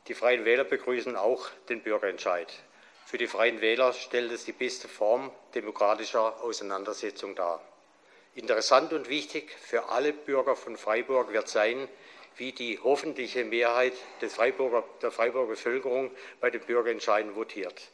Die 0.07 0.15
Freien 0.15 0.45
Wähler 0.45 0.63
begrüßen 0.63 1.17
auch 1.17 1.49
den 1.69 1.83
Bürgerentscheid. 1.83 2.55
Für 3.05 3.19
die 3.19 3.27
Freien 3.27 3.61
Wähler 3.61 3.93
stellt 3.93 4.31
es 4.31 4.45
die 4.45 4.53
beste 4.53 4.87
Form 4.87 5.33
demokratischer 5.57 6.41
Auseinandersetzung 6.41 7.35
dar. 7.35 7.61
Interessant 8.37 8.93
und 8.93 9.09
wichtig 9.09 9.51
für 9.51 9.89
alle 9.89 10.13
Bürger 10.13 10.55
von 10.55 10.77
Freiburg 10.77 11.33
wird 11.33 11.49
sein, 11.49 11.89
wie 12.37 12.53
die 12.53 12.79
hoffentliche 12.79 13.45
Mehrheit 13.45 13.95
Freiburger, 14.21 14.85
der 15.03 15.11
Freiburger 15.11 15.49
Bevölkerung 15.49 16.13
bei 16.41 16.51
den 16.51 16.61
Bürgerentscheiden 16.61 17.35
votiert. 17.35 17.91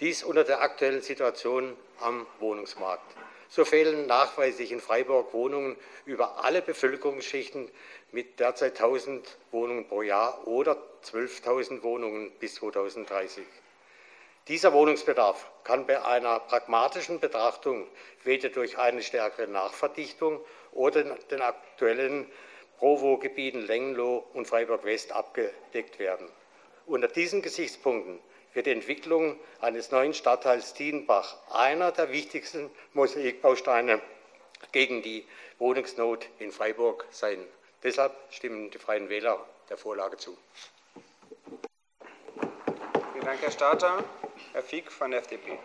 Dies 0.00 0.24
unter 0.24 0.44
der 0.44 0.62
aktuellen 0.62 1.02
Situation 1.02 1.76
am 2.00 2.26
Wohnungsmarkt. 2.40 3.14
So 3.48 3.64
fehlen 3.64 4.06
nachweislich 4.06 4.72
in 4.72 4.80
Freiburg 4.80 5.34
Wohnungen 5.34 5.76
über 6.06 6.44
alle 6.44 6.62
Bevölkerungsschichten 6.62 7.70
mit 8.10 8.40
derzeit 8.40 8.80
1000 8.80 9.36
Wohnungen 9.50 9.86
pro 9.86 10.02
Jahr 10.02 10.46
oder 10.46 10.76
12.000 11.04 11.82
Wohnungen 11.82 12.30
bis 12.40 12.54
2030. 12.54 13.44
Dieser 14.48 14.72
Wohnungsbedarf 14.72 15.46
kann 15.64 15.86
bei 15.86 16.02
einer 16.04 16.40
pragmatischen 16.40 17.20
Betrachtung 17.20 17.86
weder 18.24 18.48
durch 18.48 18.78
eine 18.78 19.02
stärkere 19.02 19.46
Nachverdichtung 19.46 20.40
oder 20.72 21.04
den 21.04 21.42
aktuellen 21.42 22.26
Provo-Gebieten 22.78 23.60
Lengenloh 23.60 24.24
und 24.32 24.48
Freiburg-West 24.48 25.12
abgedeckt 25.12 25.98
werden. 26.00 26.28
Unter 26.86 27.06
diesen 27.06 27.42
Gesichtspunkten 27.42 28.18
wird 28.54 28.66
die 28.66 28.70
Entwicklung 28.70 29.38
eines 29.60 29.90
neuen 29.90 30.14
Stadtteils 30.14 30.74
Dienbach 30.74 31.36
einer 31.50 31.92
der 31.92 32.10
wichtigsten 32.10 32.70
Mosaikbausteine 32.92 34.00
gegen 34.72 35.02
die 35.02 35.26
Wohnungsnot 35.58 36.28
in 36.38 36.52
Freiburg 36.52 37.06
sein. 37.10 37.38
Deshalb 37.82 38.12
stimmen 38.30 38.70
die 38.70 38.78
Freien 38.78 39.08
Wähler 39.08 39.44
der 39.68 39.76
Vorlage 39.76 40.16
zu. 40.16 40.36
Vielen 43.12 43.24
Dank, 43.24 43.40
Herr 43.40 43.50
Starter. 43.50 44.04
Herr 44.52 44.62
Fieck 44.62 44.90
von 44.90 45.10
der 45.10 45.20
FDP. 45.20 45.58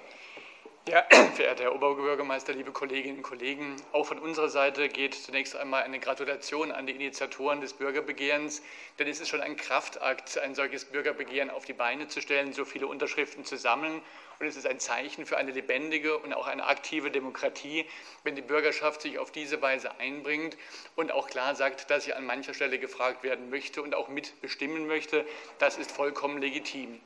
Ja, 0.88 1.04
verehrter 1.36 1.64
Herr 1.64 1.76
Oberbürgermeister, 1.76 2.54
liebe 2.54 2.72
Kolleginnen 2.72 3.18
und 3.18 3.24
Kollegen, 3.24 3.76
auch 3.92 4.06
von 4.06 4.20
unserer 4.20 4.48
Seite 4.48 4.88
geht 4.88 5.16
zunächst 5.16 5.54
einmal 5.54 5.84
eine 5.84 6.00
Gratulation 6.00 6.72
an 6.72 6.88
die 6.88 6.94
Initiatoren 6.94 7.60
des 7.60 7.74
Bürgerbegehrens, 7.74 8.62
denn 8.98 9.10
es 9.10 9.20
ist 9.20 9.28
schon 9.28 9.42
ein 9.42 9.58
Kraftakt, 9.58 10.38
ein 10.38 10.56
solches 10.56 10.86
Bürgerbegehren 10.86 11.50
auf 11.50 11.66
die 11.66 11.74
Beine 11.74 12.08
zu 12.08 12.22
stellen, 12.22 12.54
so 12.54 12.64
viele 12.64 12.88
Unterschriften 12.88 13.44
zu 13.44 13.58
sammeln. 13.58 14.02
Und 14.40 14.46
es 14.46 14.56
ist 14.56 14.66
ein 14.66 14.80
Zeichen 14.80 15.26
für 15.26 15.36
eine 15.36 15.52
lebendige 15.52 16.18
und 16.20 16.34
auch 16.34 16.48
eine 16.48 16.66
aktive 16.66 17.12
Demokratie, 17.12 17.86
wenn 18.24 18.38
die 18.38 18.42
Bürgerschaft 18.42 19.02
sich 19.02 19.20
auf 19.20 19.30
diese 19.30 19.62
Weise 19.62 20.00
einbringt 20.00 20.56
und 20.96 21.12
auch 21.12 21.28
klar 21.28 21.56
sagt, 21.56 21.92
dass 21.92 22.06
sie 22.06 22.14
an 22.14 22.26
mancher 22.26 22.54
Stelle 22.54 22.80
gefragt 22.80 23.24
werden 23.24 23.50
möchte 23.50 23.82
und 23.82 23.94
auch 23.94 24.08
mitbestimmen 24.08 24.88
möchte. 24.88 25.26
Das 25.60 25.78
ist 25.78 25.92
vollkommen 25.92 26.42
legitim. 26.42 27.02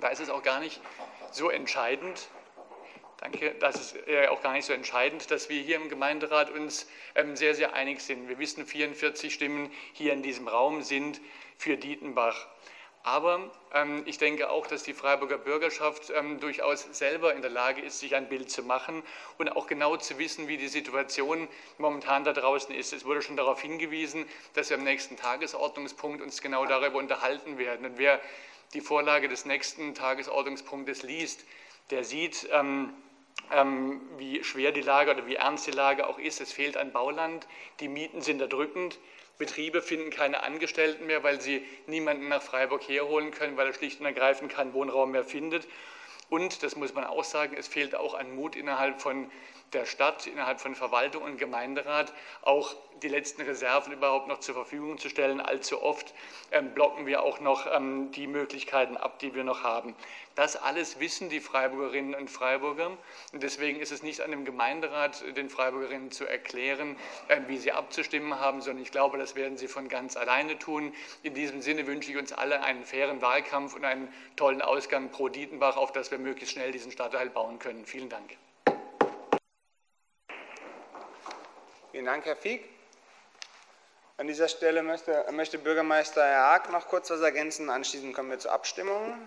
Da 0.00 0.08
ist 0.08 0.20
es 0.20 0.30
auch 0.30 0.42
gar 0.42 0.58
nicht 0.58 0.80
so 1.30 1.48
entscheidend, 1.48 2.28
Danke. 3.20 3.54
Das 3.60 3.76
ist 3.76 3.96
auch 4.30 4.40
gar 4.40 4.54
nicht 4.54 4.64
so 4.64 4.72
entscheidend, 4.72 5.30
dass 5.30 5.50
wir 5.50 5.60
hier 5.60 5.76
im 5.76 5.90
Gemeinderat 5.90 6.50
uns 6.50 6.88
ähm, 7.14 7.36
sehr, 7.36 7.54
sehr 7.54 7.74
einig 7.74 8.00
sind. 8.00 8.28
Wir 8.28 8.38
wissen, 8.38 8.64
44 8.66 9.32
Stimmen 9.32 9.70
hier 9.92 10.14
in 10.14 10.22
diesem 10.22 10.48
Raum 10.48 10.82
sind 10.82 11.20
für 11.58 11.76
Dietenbach. 11.76 12.48
Aber 13.02 13.50
ähm, 13.74 14.02
ich 14.06 14.16
denke 14.16 14.50
auch, 14.50 14.66
dass 14.66 14.84
die 14.84 14.94
Freiburger 14.94 15.36
Bürgerschaft 15.36 16.10
ähm, 16.14 16.40
durchaus 16.40 16.86
selber 16.92 17.34
in 17.34 17.42
der 17.42 17.50
Lage 17.50 17.82
ist, 17.82 17.98
sich 17.98 18.14
ein 18.14 18.28
Bild 18.28 18.50
zu 18.50 18.62
machen 18.62 19.02
und 19.36 19.50
auch 19.50 19.66
genau 19.66 19.98
zu 19.98 20.18
wissen, 20.18 20.48
wie 20.48 20.56
die 20.56 20.68
Situation 20.68 21.46
momentan 21.76 22.24
da 22.24 22.32
draußen 22.32 22.74
ist. 22.74 22.92
Es 22.94 23.04
wurde 23.04 23.20
schon 23.20 23.36
darauf 23.36 23.60
hingewiesen, 23.60 24.26
dass 24.54 24.70
wir 24.70 24.78
am 24.78 24.84
nächsten 24.84 25.16
Tagesordnungspunkt 25.16 26.22
uns 26.22 26.40
genau 26.40 26.64
darüber 26.64 26.98
unterhalten 26.98 27.58
werden. 27.58 27.84
Und 27.84 27.98
wer 27.98 28.18
die 28.72 28.80
Vorlage 28.80 29.28
des 29.28 29.44
nächsten 29.46 29.94
Tagesordnungspunktes 29.94 31.02
liest, 31.02 31.44
der 31.90 32.04
sieht, 32.04 32.48
ähm, 32.52 32.92
ähm, 33.52 34.00
wie 34.16 34.44
schwer 34.44 34.72
die 34.72 34.80
Lage 34.80 35.10
oder 35.10 35.26
wie 35.26 35.36
ernst 35.36 35.66
die 35.66 35.72
Lage 35.72 36.06
auch 36.06 36.18
ist. 36.18 36.40
Es 36.40 36.52
fehlt 36.52 36.76
an 36.76 36.92
Bauland, 36.92 37.46
die 37.80 37.88
Mieten 37.88 38.22
sind 38.22 38.40
erdrückend, 38.40 38.98
Betriebe 39.38 39.80
finden 39.80 40.10
keine 40.10 40.42
Angestellten 40.42 41.06
mehr, 41.06 41.22
weil 41.22 41.40
sie 41.40 41.64
niemanden 41.86 42.28
nach 42.28 42.42
Freiburg 42.42 42.86
herholen 42.86 43.30
können, 43.30 43.56
weil 43.56 43.68
er 43.68 43.72
schlicht 43.72 43.98
und 43.98 44.06
ergreifend 44.06 44.52
keinen 44.52 44.74
Wohnraum 44.74 45.12
mehr 45.12 45.24
findet. 45.24 45.66
Und, 46.28 46.62
das 46.62 46.76
muss 46.76 46.94
man 46.94 47.04
auch 47.04 47.24
sagen, 47.24 47.56
es 47.56 47.66
fehlt 47.66 47.94
auch 47.94 48.14
an 48.14 48.34
Mut 48.36 48.54
innerhalb 48.54 49.00
von 49.00 49.30
der 49.72 49.86
Stadt, 49.86 50.26
innerhalb 50.26 50.60
von 50.60 50.74
Verwaltung 50.74 51.22
und 51.22 51.38
Gemeinderat 51.38 52.12
auch 52.42 52.74
die 53.02 53.08
letzten 53.08 53.42
Reserven 53.42 53.92
überhaupt 53.92 54.28
noch 54.28 54.40
zur 54.40 54.54
Verfügung 54.54 54.98
zu 54.98 55.08
stellen. 55.08 55.40
Allzu 55.40 55.82
oft 55.82 56.12
ähm, 56.50 56.74
blocken 56.74 57.06
wir 57.06 57.22
auch 57.22 57.40
noch 57.40 57.66
ähm, 57.72 58.10
die 58.12 58.26
Möglichkeiten 58.26 58.96
ab, 58.96 59.18
die 59.20 59.34
wir 59.34 59.44
noch 59.44 59.62
haben. 59.62 59.94
Das 60.34 60.56
alles 60.56 61.00
wissen 61.00 61.28
die 61.28 61.40
Freiburgerinnen 61.40 62.14
und 62.14 62.30
Freiburger. 62.30 62.96
Und 63.32 63.42
deswegen 63.42 63.80
ist 63.80 63.92
es 63.92 64.02
nicht 64.02 64.20
an 64.20 64.30
dem 64.30 64.44
Gemeinderat, 64.44 65.22
den 65.36 65.48
Freiburgerinnen 65.48 66.10
zu 66.10 66.26
erklären, 66.26 66.96
äh, 67.28 67.40
wie 67.46 67.58
sie 67.58 67.72
abzustimmen 67.72 68.38
haben, 68.38 68.60
sondern 68.60 68.82
ich 68.82 68.90
glaube, 68.90 69.18
das 69.18 69.34
werden 69.34 69.56
sie 69.56 69.68
von 69.68 69.88
ganz 69.88 70.16
alleine 70.16 70.58
tun. 70.58 70.92
In 71.22 71.34
diesem 71.34 71.62
Sinne 71.62 71.86
wünsche 71.86 72.10
ich 72.10 72.16
uns 72.16 72.32
alle 72.32 72.62
einen 72.62 72.84
fairen 72.84 73.22
Wahlkampf 73.22 73.74
und 73.74 73.84
einen 73.84 74.12
tollen 74.36 74.62
Ausgang 74.62 75.10
pro 75.10 75.28
Dietenbach, 75.28 75.76
auf 75.76 75.92
dass 75.92 76.10
wir 76.10 76.18
möglichst 76.18 76.54
schnell 76.54 76.72
diesen 76.72 76.92
Stadtteil 76.92 77.30
bauen 77.30 77.58
können. 77.58 77.86
Vielen 77.86 78.08
Dank. 78.08 78.36
Vielen 81.92 82.04
Dank, 82.04 82.24
Herr 82.24 82.36
Fieck. 82.36 82.62
An 84.16 84.28
dieser 84.28 84.46
Stelle 84.46 84.84
möchte, 84.84 85.26
möchte 85.32 85.58
Bürgermeister 85.58 86.22
Herr 86.22 86.42
Haag 86.42 86.70
noch 86.70 86.86
kurz 86.86 87.10
was 87.10 87.20
ergänzen. 87.20 87.68
Anschließend 87.68 88.14
kommen 88.14 88.30
wir 88.30 88.38
zur 88.38 88.52
Abstimmung. 88.52 89.18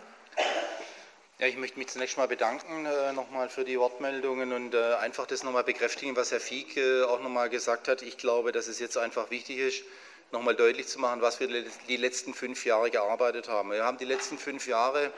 Ja, 1.39 1.47
ich 1.47 1.57
möchte 1.57 1.77
mich 1.77 1.89
zunächst 1.89 2.17
mal 2.17 2.29
bedanken 2.29 2.85
äh, 2.85 3.11
nochmal 3.11 3.49
für 3.49 3.65
die 3.65 3.77
Wortmeldungen 3.77 4.53
und 4.53 4.75
äh, 4.75 4.93
einfach 4.93 5.27
das 5.27 5.43
nochmal 5.43 5.65
bekräftigen, 5.65 6.15
was 6.15 6.31
Herr 6.31 6.39
Fieck 6.39 6.77
äh, 6.77 7.03
auch 7.03 7.19
nochmal 7.19 7.49
gesagt 7.49 7.89
hat. 7.89 8.01
Ich 8.01 8.17
glaube, 8.17 8.53
dass 8.53 8.67
es 8.67 8.79
jetzt 8.79 8.97
einfach 8.97 9.29
wichtig 9.29 9.57
ist, 9.57 9.83
nochmal 10.31 10.55
deutlich 10.55 10.87
zu 10.87 10.99
machen, 10.99 11.21
was 11.21 11.41
wir 11.41 11.49
die 11.49 11.97
letzten 11.97 12.33
fünf 12.33 12.65
Jahre 12.65 12.91
gearbeitet 12.91 13.49
haben. 13.49 13.71
Wir 13.71 13.83
haben 13.83 13.97
die 13.97 14.05
letzten 14.05 14.37
fünf 14.37 14.67
Jahre 14.67 15.11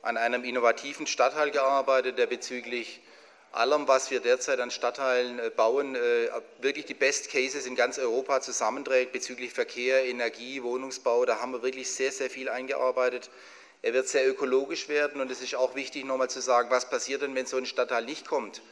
an 0.00 0.16
einem 0.16 0.44
innovativen 0.44 1.06
Stadtteil 1.06 1.50
gearbeitet, 1.50 2.16
der 2.16 2.26
bezüglich 2.26 3.02
allem, 3.52 3.88
was 3.88 4.10
wir 4.10 4.20
derzeit 4.20 4.60
an 4.60 4.70
Stadtteilen 4.70 5.38
äh, 5.38 5.50
bauen, 5.50 5.94
äh, 5.94 6.28
wirklich 6.60 6.86
die 6.86 6.94
Best 6.94 7.30
Cases 7.30 7.66
in 7.66 7.74
ganz 7.74 7.98
Europa 7.98 8.40
zusammenträgt 8.40 9.12
bezüglich 9.12 9.52
Verkehr, 9.52 10.04
Energie, 10.04 10.62
Wohnungsbau. 10.62 11.24
Da 11.24 11.40
haben 11.40 11.52
wir 11.52 11.62
wirklich 11.62 11.90
sehr, 11.90 12.12
sehr 12.12 12.30
viel 12.30 12.48
eingearbeitet. 12.48 13.30
Er 13.82 13.92
wird 13.92 14.08
sehr 14.08 14.28
ökologisch 14.28 14.88
werden 14.88 15.20
und 15.20 15.30
es 15.30 15.40
ist 15.40 15.54
auch 15.54 15.74
wichtig, 15.74 16.04
nochmal 16.04 16.30
zu 16.30 16.40
sagen, 16.40 16.70
was 16.70 16.90
passiert 16.90 17.22
denn, 17.22 17.34
wenn 17.34 17.46
so 17.46 17.56
ein 17.56 17.66
Stadtteil 17.66 18.04
nicht 18.04 18.26
kommt. 18.26 18.62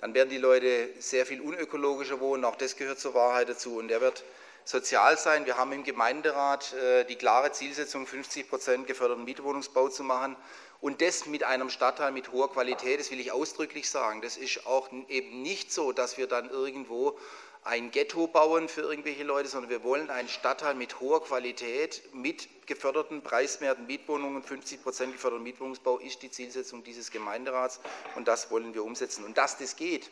Dann 0.00 0.14
werden 0.14 0.30
die 0.30 0.38
Leute 0.38 0.88
sehr 0.98 1.26
viel 1.26 1.40
unökologischer 1.40 2.20
wohnen, 2.20 2.44
auch 2.44 2.56
das 2.56 2.76
gehört 2.76 2.98
zur 2.98 3.14
Wahrheit 3.14 3.48
dazu. 3.48 3.76
Und 3.76 3.90
er 3.90 4.00
wird 4.00 4.24
sozial 4.64 5.18
sein. 5.18 5.46
Wir 5.46 5.56
haben 5.56 5.72
im 5.72 5.84
Gemeinderat 5.84 6.72
äh, 6.74 7.04
die 7.04 7.16
klare 7.16 7.52
Zielsetzung, 7.52 8.06
50 8.06 8.48
Prozent 8.48 8.86
geförderten 8.86 9.24
Mietwohnungsbau 9.24 9.88
zu 9.88 10.04
machen. 10.04 10.36
Und 10.82 11.00
das 11.00 11.26
mit 11.26 11.44
einem 11.44 11.70
Stadtteil 11.70 12.10
mit 12.10 12.32
hoher 12.32 12.50
Qualität, 12.52 12.98
das 12.98 13.12
will 13.12 13.20
ich 13.20 13.30
ausdrücklich 13.30 13.88
sagen. 13.88 14.20
Das 14.20 14.36
ist 14.36 14.66
auch 14.66 14.90
eben 15.08 15.40
nicht 15.40 15.72
so, 15.72 15.92
dass 15.92 16.18
wir 16.18 16.26
dann 16.26 16.50
irgendwo 16.50 17.16
ein 17.62 17.92
Ghetto 17.92 18.26
bauen 18.26 18.68
für 18.68 18.80
irgendwelche 18.80 19.22
Leute, 19.22 19.48
sondern 19.48 19.70
wir 19.70 19.84
wollen 19.84 20.10
einen 20.10 20.28
Stadtteil 20.28 20.74
mit 20.74 20.98
hoher 20.98 21.22
Qualität, 21.22 22.02
mit 22.12 22.48
geförderten 22.66 23.22
preiswerten 23.22 23.86
Mietwohnungen, 23.86 24.42
50 24.42 24.82
Prozent 24.82 25.12
geförderten 25.12 25.44
Mietwohnungsbau 25.44 25.98
ist 25.98 26.20
die 26.20 26.32
Zielsetzung 26.32 26.82
dieses 26.82 27.12
Gemeinderats 27.12 27.78
und 28.16 28.26
das 28.26 28.50
wollen 28.50 28.74
wir 28.74 28.82
umsetzen. 28.82 29.24
Und 29.24 29.38
dass 29.38 29.58
das 29.58 29.76
geht, 29.76 30.10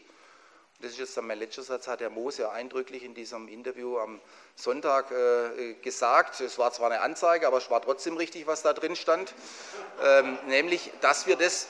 das 0.81 0.93
ist 0.93 0.99
jetzt 0.99 1.21
mein 1.23 1.39
letzter 1.39 1.63
Satz, 1.63 1.89
hat 1.89 2.01
Herr 2.01 2.11
Moos 2.11 2.39
ja 2.39 2.51
eindrücklich 2.51 3.03
in 3.03 3.15
diesem 3.15 3.49
Interview 3.49 3.99
am 3.99 4.21
Sonntag 4.55 5.11
äh, 5.11 5.75
gesagt. 5.75 6.41
Es 6.41 6.59
war 6.59 6.73
zwar 6.73 6.91
eine 6.91 7.01
Anzeige, 7.01 7.47
aber 7.47 7.59
es 7.59 7.71
war 7.71 7.83
trotzdem 7.83 8.17
richtig, 8.17 8.47
was 8.47 8.63
da 8.63 8.73
drin 8.73 8.97
stand. 8.97 9.35
Ähm, 10.03 10.39
nämlich, 10.47 10.91
dass 11.01 11.27
wir 11.27 11.37
das 11.37 11.69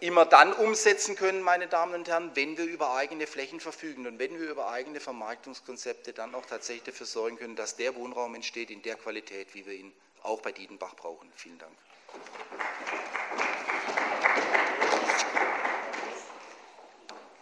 immer 0.00 0.26
dann 0.26 0.52
umsetzen 0.52 1.16
können, 1.16 1.40
meine 1.40 1.66
Damen 1.68 1.94
und 1.94 2.08
Herren, 2.08 2.30
wenn 2.34 2.58
wir 2.58 2.64
über 2.64 2.94
eigene 2.94 3.26
Flächen 3.26 3.60
verfügen 3.60 4.06
und 4.06 4.18
wenn 4.18 4.38
wir 4.38 4.50
über 4.50 4.68
eigene 4.68 5.00
Vermarktungskonzepte 5.00 6.12
dann 6.12 6.34
auch 6.34 6.44
tatsächlich 6.44 6.84
dafür 6.84 7.06
sorgen 7.06 7.38
können, 7.38 7.56
dass 7.56 7.76
der 7.76 7.94
Wohnraum 7.94 8.34
entsteht 8.34 8.70
in 8.70 8.82
der 8.82 8.96
Qualität, 8.96 9.54
wie 9.54 9.64
wir 9.64 9.72
ihn 9.72 9.92
auch 10.22 10.42
bei 10.42 10.52
Diedenbach 10.52 10.94
brauchen. 10.94 11.32
Vielen 11.36 11.58
Dank. 11.58 11.72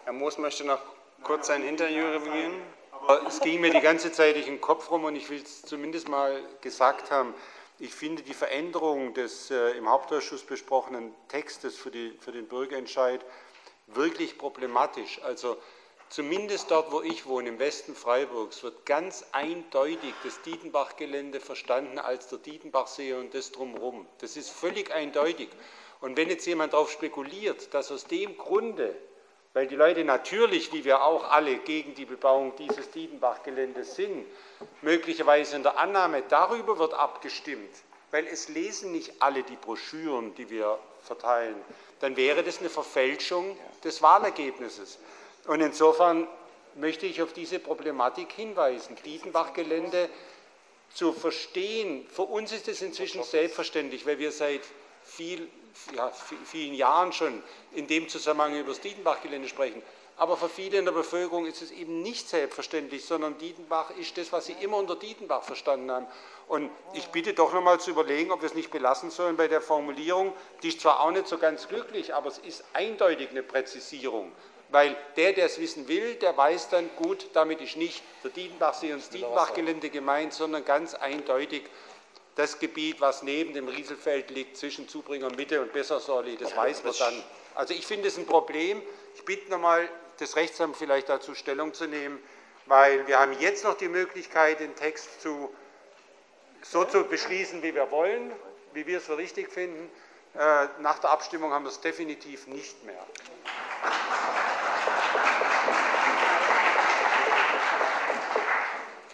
Herr 0.04 0.12
Moos 0.12 0.36
möchte 0.36 0.64
noch 0.64 0.82
kurz 1.22 1.46
sein 1.46 1.66
Interview 1.66 2.04
revidieren. 2.04 2.52
Aber 2.90 3.26
es 3.26 3.40
ging 3.40 3.62
mir 3.62 3.70
die 3.70 3.80
ganze 3.80 4.12
Zeit 4.12 4.36
den 4.36 4.60
Kopf 4.60 4.90
rum 4.90 5.04
und 5.04 5.16
ich 5.16 5.30
will 5.30 5.40
es 5.40 5.62
zumindest 5.62 6.10
mal 6.10 6.42
gesagt 6.60 7.10
haben. 7.10 7.32
Ich 7.78 7.94
finde 7.94 8.22
die 8.22 8.34
Veränderung 8.34 9.14
des 9.14 9.50
äh, 9.50 9.70
im 9.78 9.88
Hauptausschuss 9.88 10.42
besprochenen 10.42 11.14
Textes 11.28 11.78
für, 11.78 11.90
die, 11.90 12.14
für 12.20 12.32
den 12.32 12.46
Bürgerentscheid 12.48 13.24
wirklich 13.86 14.36
problematisch. 14.36 15.22
Also 15.22 15.56
zumindest 16.10 16.70
dort, 16.70 16.92
wo 16.92 17.00
ich 17.00 17.24
wohne, 17.24 17.48
im 17.48 17.58
Westen 17.58 17.94
Freiburgs, 17.94 18.62
wird 18.62 18.84
ganz 18.84 19.24
eindeutig 19.32 20.12
das 20.22 20.42
Dietenbach-Gelände 20.42 21.40
verstanden 21.40 21.98
als 21.98 22.28
der 22.28 22.40
Dietenbachsee 22.40 23.14
und 23.14 23.32
das 23.32 23.52
drumherum. 23.52 24.06
Das 24.18 24.36
ist 24.36 24.50
völlig 24.50 24.92
eindeutig. 24.92 25.48
Und 26.02 26.18
wenn 26.18 26.28
jetzt 26.28 26.44
jemand 26.44 26.74
darauf 26.74 26.90
spekuliert, 26.90 27.72
dass 27.72 27.90
aus 27.90 28.04
dem 28.04 28.36
Grunde, 28.36 28.94
weil 29.54 29.68
die 29.68 29.76
Leute 29.76 30.04
natürlich, 30.04 30.72
wie 30.72 30.84
wir 30.84 31.02
auch 31.02 31.30
alle, 31.30 31.56
gegen 31.58 31.94
die 31.94 32.04
Bebauung 32.04 32.54
dieses 32.56 32.90
Dietenbach-Geländes 32.90 33.94
sind, 33.94 34.26
möglicherweise 34.82 35.56
in 35.56 35.62
der 35.62 35.78
Annahme 35.78 36.22
darüber 36.28 36.78
wird 36.78 36.92
abgestimmt, 36.92 37.70
weil 38.10 38.26
es 38.26 38.48
lesen 38.48 38.90
nicht 38.90 39.12
alle 39.20 39.44
die 39.44 39.56
Broschüren, 39.56 40.34
die 40.34 40.50
wir 40.50 40.78
verteilen, 41.02 41.56
dann 42.00 42.16
wäre 42.16 42.42
das 42.42 42.58
eine 42.58 42.68
Verfälschung 42.68 43.56
des 43.84 44.02
Wahlergebnisses. 44.02 44.98
Und 45.46 45.60
insofern 45.60 46.26
möchte 46.74 47.06
ich 47.06 47.22
auf 47.22 47.32
diese 47.32 47.60
Problematik 47.60 48.32
hinweisen. 48.32 48.96
Dietenbach-Gelände 49.04 50.08
zu 50.92 51.12
verstehen, 51.12 52.06
für 52.08 52.22
uns 52.22 52.52
ist 52.52 52.66
es 52.66 52.82
inzwischen 52.82 53.22
selbstverständlich, 53.22 54.04
weil 54.04 54.18
wir 54.18 54.32
seit 54.32 54.62
viel, 55.04 55.48
ja, 55.94 56.10
vielen 56.44 56.74
Jahren 56.74 57.12
schon 57.12 57.42
in 57.72 57.86
dem 57.86 58.08
Zusammenhang 58.08 58.58
über 58.58 58.68
das 58.70 58.80
Dietenbach-Gelände 58.80 59.48
sprechen. 59.48 59.82
Aber 60.16 60.36
für 60.36 60.48
viele 60.48 60.78
in 60.78 60.84
der 60.84 60.92
Bevölkerung 60.92 61.44
ist 61.44 61.60
es 61.60 61.72
eben 61.72 62.02
nicht 62.02 62.28
selbstverständlich, 62.28 63.04
sondern 63.04 63.36
Dietenbach 63.38 63.90
ist 63.98 64.16
das, 64.16 64.30
was 64.30 64.46
sie 64.46 64.54
immer 64.60 64.76
unter 64.76 64.94
Dietenbach 64.94 65.42
verstanden 65.42 65.90
haben. 65.90 66.06
Und 66.46 66.70
ich 66.92 67.08
bitte 67.08 67.34
doch 67.34 67.48
noch 67.48 67.54
nochmal 67.54 67.80
zu 67.80 67.90
überlegen, 67.90 68.30
ob 68.30 68.42
wir 68.42 68.46
es 68.46 68.54
nicht 68.54 68.70
belassen 68.70 69.10
sollen 69.10 69.36
bei 69.36 69.48
der 69.48 69.60
Formulierung. 69.60 70.32
Die 70.62 70.68
ist 70.68 70.80
zwar 70.80 71.00
auch 71.00 71.10
nicht 71.10 71.26
so 71.26 71.38
ganz 71.38 71.66
glücklich, 71.66 72.14
aber 72.14 72.28
es 72.28 72.38
ist 72.38 72.64
eindeutig 72.74 73.30
eine 73.30 73.42
Präzisierung. 73.42 74.30
Weil 74.68 74.96
der, 75.16 75.32
der 75.32 75.46
es 75.46 75.58
wissen 75.58 75.88
will, 75.88 76.14
der 76.14 76.36
weiß 76.36 76.68
dann, 76.68 76.88
gut, 76.96 77.28
damit 77.32 77.60
ist 77.60 77.76
nicht 77.76 78.02
der 78.22 78.30
Dietenbachsee 78.30 78.92
und 78.92 79.00
das 79.00 79.10
Dietenbachgelände 79.10 79.90
gemeint, 79.90 80.32
sondern 80.32 80.64
ganz 80.64 80.94
eindeutig 80.94 81.64
das 82.36 82.58
Gebiet, 82.58 83.00
was 83.00 83.22
neben 83.22 83.54
dem 83.54 83.68
Rieselfeld 83.68 84.30
liegt, 84.30 84.56
zwischen 84.56 84.88
Zubringer 84.88 85.30
Mitte 85.30 85.60
und 85.60 85.72
Bessersorli, 85.72 86.36
das 86.36 86.56
weiß 86.56 86.84
man 86.84 86.94
dann. 86.98 87.22
Also 87.54 87.74
ich 87.74 87.86
finde 87.86 88.08
es 88.08 88.18
ein 88.18 88.26
Problem. 88.26 88.82
Ich 89.14 89.24
bitte 89.24 89.50
nochmal 89.50 89.88
das 90.18 90.36
Rechtsamt 90.36 90.76
vielleicht 90.76 91.08
dazu 91.08 91.34
Stellung 91.34 91.74
zu 91.74 91.86
nehmen, 91.86 92.20
weil 92.66 93.06
wir 93.06 93.20
haben 93.20 93.38
jetzt 93.40 93.64
noch 93.64 93.76
die 93.76 93.88
Möglichkeit, 93.88 94.60
den 94.60 94.74
Text 94.74 95.20
zu, 95.20 95.54
so 96.62 96.84
zu 96.84 97.04
beschließen, 97.04 97.62
wie 97.62 97.74
wir 97.74 97.90
wollen, 97.90 98.32
wie 98.72 98.86
wir 98.86 98.98
es 98.98 99.04
für 99.04 99.16
richtig 99.16 99.52
finden. 99.52 99.90
Äh, 100.34 100.66
nach 100.80 100.98
der 100.98 101.10
Abstimmung 101.10 101.52
haben 101.52 101.64
wir 101.64 101.70
es 101.70 101.80
definitiv 101.80 102.48
nicht 102.48 102.84
mehr. 102.84 103.06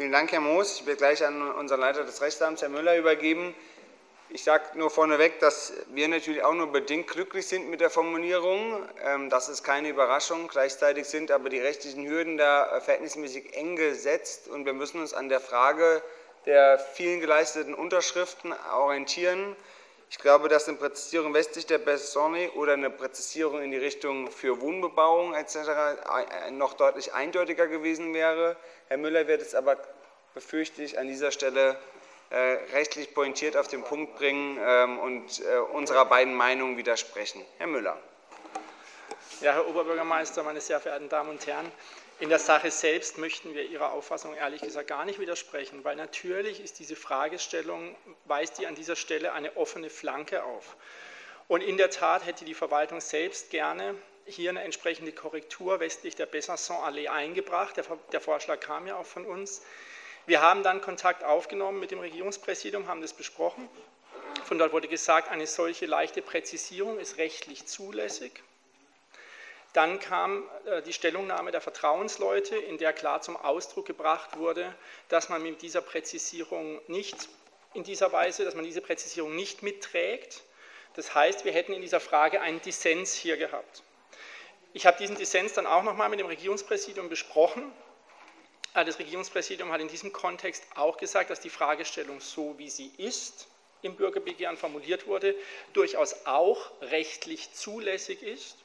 Vielen 0.00 0.12
Dank, 0.12 0.32
Herr 0.32 0.40
Moos. 0.40 0.80
Ich 0.80 0.86
werde 0.86 0.96
gleich 0.96 1.22
an 1.22 1.52
unseren 1.56 1.80
Leiter 1.80 2.04
des 2.04 2.22
Rechtsamts, 2.22 2.62
Herrn 2.62 2.72
Müller, 2.72 2.96
übergeben. 2.96 3.54
Ich 4.30 4.42
sage 4.42 4.64
nur 4.78 4.88
vorneweg, 4.88 5.40
dass 5.40 5.74
wir 5.88 6.08
natürlich 6.08 6.42
auch 6.42 6.54
nur 6.54 6.72
bedingt 6.72 7.06
glücklich 7.06 7.46
sind 7.46 7.68
mit 7.68 7.82
der 7.82 7.90
Formulierung. 7.90 8.82
Ähm, 9.04 9.28
das 9.28 9.50
ist 9.50 9.62
keine 9.62 9.90
Überraschung. 9.90 10.48
Gleichzeitig 10.48 11.04
sind 11.06 11.30
aber 11.30 11.50
die 11.50 11.58
rechtlichen 11.58 12.08
Hürden 12.08 12.38
da 12.38 12.78
äh, 12.78 12.80
verhältnismäßig 12.80 13.54
eng 13.54 13.76
gesetzt 13.76 14.48
und 14.48 14.64
wir 14.64 14.72
müssen 14.72 15.02
uns 15.02 15.12
an 15.12 15.28
der 15.28 15.38
Frage 15.38 16.02
der 16.46 16.78
vielen 16.78 17.20
geleisteten 17.20 17.74
Unterschriften 17.74 18.54
orientieren. 18.72 19.54
Ich 20.10 20.18
glaube, 20.18 20.48
dass 20.48 20.66
eine 20.66 20.76
Präzisierung 20.76 21.32
westlich 21.34 21.66
der 21.66 21.78
Bessonne 21.78 22.50
oder 22.52 22.72
eine 22.72 22.90
Präzisierung 22.90 23.62
in 23.62 23.70
die 23.70 23.76
Richtung 23.76 24.28
für 24.28 24.60
Wohnbebauung 24.60 25.34
etc. 25.34 26.50
noch 26.50 26.74
deutlich 26.74 27.14
eindeutiger 27.14 27.68
gewesen 27.68 28.12
wäre. 28.12 28.56
Herr 28.88 28.96
Müller 28.96 29.28
wird 29.28 29.40
es 29.40 29.54
aber, 29.54 29.76
befürchte 30.34 30.82
ich, 30.82 30.98
an 30.98 31.06
dieser 31.06 31.30
Stelle 31.30 31.78
äh, 32.30 32.36
rechtlich 32.72 33.14
pointiert 33.14 33.56
auf 33.56 33.68
den 33.68 33.84
Punkt 33.84 34.16
bringen 34.16 34.58
ähm, 34.60 34.98
und 34.98 35.42
äh, 35.44 35.58
unserer 35.58 36.04
beiden 36.06 36.34
Meinungen 36.34 36.76
widersprechen. 36.76 37.44
Herr 37.58 37.68
Müller. 37.68 37.96
Ja, 39.42 39.52
Herr 39.52 39.68
Oberbürgermeister, 39.68 40.42
meine 40.42 40.60
sehr 40.60 40.80
verehrten 40.80 41.08
Damen 41.08 41.30
und 41.30 41.46
Herren, 41.46 41.70
in 42.20 42.28
der 42.28 42.38
Sache 42.38 42.70
selbst 42.70 43.16
möchten 43.16 43.54
wir 43.54 43.64
Ihrer 43.64 43.92
Auffassung 43.92 44.34
ehrlich 44.34 44.60
gesagt 44.60 44.88
gar 44.88 45.06
nicht 45.06 45.18
widersprechen, 45.18 45.84
weil 45.84 45.96
natürlich 45.96 46.60
ist 46.60 46.78
diese 46.78 46.94
Fragestellung, 46.94 47.96
weist 48.26 48.58
die 48.58 48.66
an 48.66 48.74
dieser 48.74 48.94
Stelle 48.94 49.32
eine 49.32 49.56
offene 49.56 49.88
Flanke 49.88 50.44
auf. 50.44 50.76
Und 51.48 51.62
in 51.62 51.78
der 51.78 51.90
Tat 51.90 52.26
hätte 52.26 52.44
die 52.44 52.54
Verwaltung 52.54 53.00
selbst 53.00 53.50
gerne 53.50 53.94
hier 54.26 54.50
eine 54.50 54.62
entsprechende 54.62 55.12
Korrektur 55.12 55.80
westlich 55.80 56.14
der 56.14 56.26
Besançon-Allee 56.26 57.08
eingebracht. 57.08 57.78
Der, 57.78 57.84
der 58.12 58.20
Vorschlag 58.20 58.60
kam 58.60 58.86
ja 58.86 58.96
auch 58.96 59.06
von 59.06 59.24
uns. 59.24 59.62
Wir 60.26 60.42
haben 60.42 60.62
dann 60.62 60.82
Kontakt 60.82 61.24
aufgenommen 61.24 61.80
mit 61.80 61.90
dem 61.90 62.00
Regierungspräsidium, 62.00 62.86
haben 62.86 63.00
das 63.00 63.14
besprochen. 63.14 63.68
Von 64.44 64.58
dort 64.58 64.72
wurde 64.72 64.88
gesagt, 64.88 65.30
eine 65.30 65.46
solche 65.46 65.86
leichte 65.86 66.20
Präzisierung 66.20 66.98
ist 66.98 67.16
rechtlich 67.16 67.66
zulässig. 67.66 68.42
Dann 69.72 70.00
kam 70.00 70.48
äh, 70.66 70.82
die 70.82 70.92
Stellungnahme 70.92 71.52
der 71.52 71.60
Vertrauensleute, 71.60 72.56
in 72.56 72.78
der 72.78 72.92
klar 72.92 73.20
zum 73.20 73.36
Ausdruck 73.36 73.86
gebracht 73.86 74.36
wurde, 74.36 74.74
dass 75.08 75.28
man 75.28 75.42
mit 75.42 75.62
dieser 75.62 75.80
Präzisierung 75.80 76.80
nicht 76.88 77.28
in 77.74 77.84
dieser 77.84 78.10
Weise, 78.12 78.44
dass 78.44 78.54
man 78.54 78.64
diese 78.64 78.80
Präzisierung 78.80 79.36
nicht 79.36 79.62
mitträgt. 79.62 80.42
Das 80.94 81.14
heißt, 81.14 81.44
wir 81.44 81.52
hätten 81.52 81.72
in 81.72 81.82
dieser 81.82 82.00
Frage 82.00 82.40
einen 82.40 82.60
Dissens 82.60 83.14
hier 83.14 83.36
gehabt. 83.36 83.84
Ich 84.72 84.86
habe 84.86 84.98
diesen 84.98 85.16
Dissens 85.16 85.52
dann 85.52 85.66
auch 85.66 85.84
nochmal 85.84 86.08
mit 86.08 86.18
dem 86.18 86.26
Regierungspräsidium 86.26 87.08
besprochen 87.08 87.72
äh, 88.74 88.84
das 88.84 88.98
Regierungspräsidium 88.98 89.72
hat 89.72 89.80
in 89.80 89.88
diesem 89.88 90.12
Kontext 90.12 90.64
auch 90.74 90.96
gesagt, 90.96 91.30
dass 91.30 91.40
die 91.40 91.50
Fragestellung 91.50 92.20
so, 92.20 92.58
wie 92.58 92.70
sie 92.70 92.90
ist, 92.98 93.48
im 93.82 93.96
Bürgerbegehren 93.96 94.56
formuliert 94.56 95.06
wurde, 95.06 95.34
durchaus 95.72 96.26
auch 96.26 96.70
rechtlich 96.82 97.52
zulässig 97.52 98.22
ist 98.22 98.58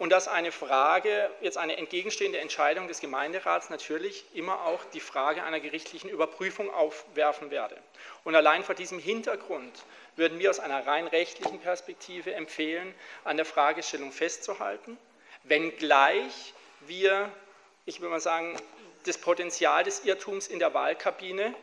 und 0.00 0.08
dass 0.08 0.28
eine 0.28 0.50
Frage, 0.50 1.30
jetzt 1.42 1.58
eine 1.58 1.76
entgegenstehende 1.76 2.38
Entscheidung 2.38 2.88
des 2.88 3.00
Gemeinderats 3.00 3.68
natürlich 3.68 4.24
immer 4.32 4.64
auch 4.64 4.82
die 4.94 4.98
Frage 4.98 5.42
einer 5.44 5.60
gerichtlichen 5.60 6.08
Überprüfung 6.08 6.72
aufwerfen 6.72 7.50
werde. 7.50 7.76
Und 8.24 8.34
allein 8.34 8.64
vor 8.64 8.74
diesem 8.74 8.98
Hintergrund 8.98 9.84
würden 10.16 10.38
wir 10.38 10.48
aus 10.48 10.58
einer 10.58 10.86
rein 10.86 11.06
rechtlichen 11.06 11.60
Perspektive 11.60 12.32
empfehlen, 12.32 12.94
an 13.24 13.36
der 13.36 13.44
Fragestellung 13.44 14.10
festzuhalten, 14.10 14.96
wenngleich 15.42 16.54
wir, 16.80 17.30
ich 17.84 18.00
würde 18.00 18.12
mal 18.12 18.20
sagen, 18.20 18.56
das 19.04 19.18
Potenzial 19.18 19.84
des 19.84 20.06
Irrtums 20.06 20.48
in 20.48 20.60
der 20.60 20.72
Wahlkabine 20.72 21.54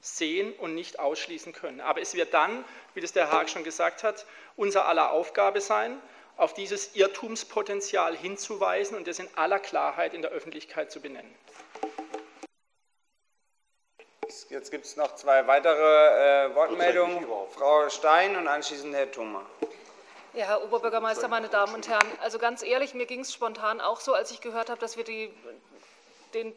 sehen 0.00 0.54
und 0.54 0.74
nicht 0.74 0.98
ausschließen 0.98 1.52
können. 1.52 1.82
Aber 1.82 2.00
es 2.00 2.14
wird 2.14 2.32
dann, 2.32 2.64
wie 2.94 3.02
das 3.02 3.12
der 3.12 3.30
Haag 3.30 3.50
schon 3.50 3.64
gesagt 3.64 4.02
hat, 4.02 4.24
unser 4.56 4.86
aller 4.88 5.10
Aufgabe 5.10 5.60
sein, 5.60 6.00
auf 6.36 6.54
dieses 6.54 6.94
Irrtumspotenzial 6.94 8.16
hinzuweisen 8.16 8.96
und 8.96 9.06
das 9.06 9.18
in 9.18 9.28
aller 9.36 9.58
Klarheit 9.58 10.14
in 10.14 10.22
der 10.22 10.30
Öffentlichkeit 10.30 10.90
zu 10.90 11.00
benennen. 11.00 11.34
Jetzt 14.48 14.70
gibt 14.70 14.84
es 14.84 14.96
noch 14.96 15.14
zwei 15.14 15.46
weitere 15.46 16.46
äh, 16.48 16.54
Wortmeldungen. 16.54 17.26
Frau 17.50 17.88
Stein 17.88 18.36
und 18.36 18.48
anschließend 18.48 18.94
Herr 18.94 19.10
Thoma. 19.10 19.44
Ja, 20.34 20.46
Herr 20.46 20.64
Oberbürgermeister, 20.64 21.28
meine 21.28 21.48
Damen 21.48 21.74
und 21.74 21.88
Herren, 21.88 22.06
also 22.22 22.38
ganz 22.38 22.62
ehrlich, 22.62 22.94
mir 22.94 23.04
ging 23.04 23.20
es 23.20 23.32
spontan 23.32 23.80
auch 23.82 24.00
so, 24.00 24.14
als 24.14 24.30
ich 24.30 24.40
gehört 24.40 24.70
habe, 24.70 24.80
dass 24.80 24.96
wir 24.96 25.04
die, 25.04 25.30
den 26.32 26.54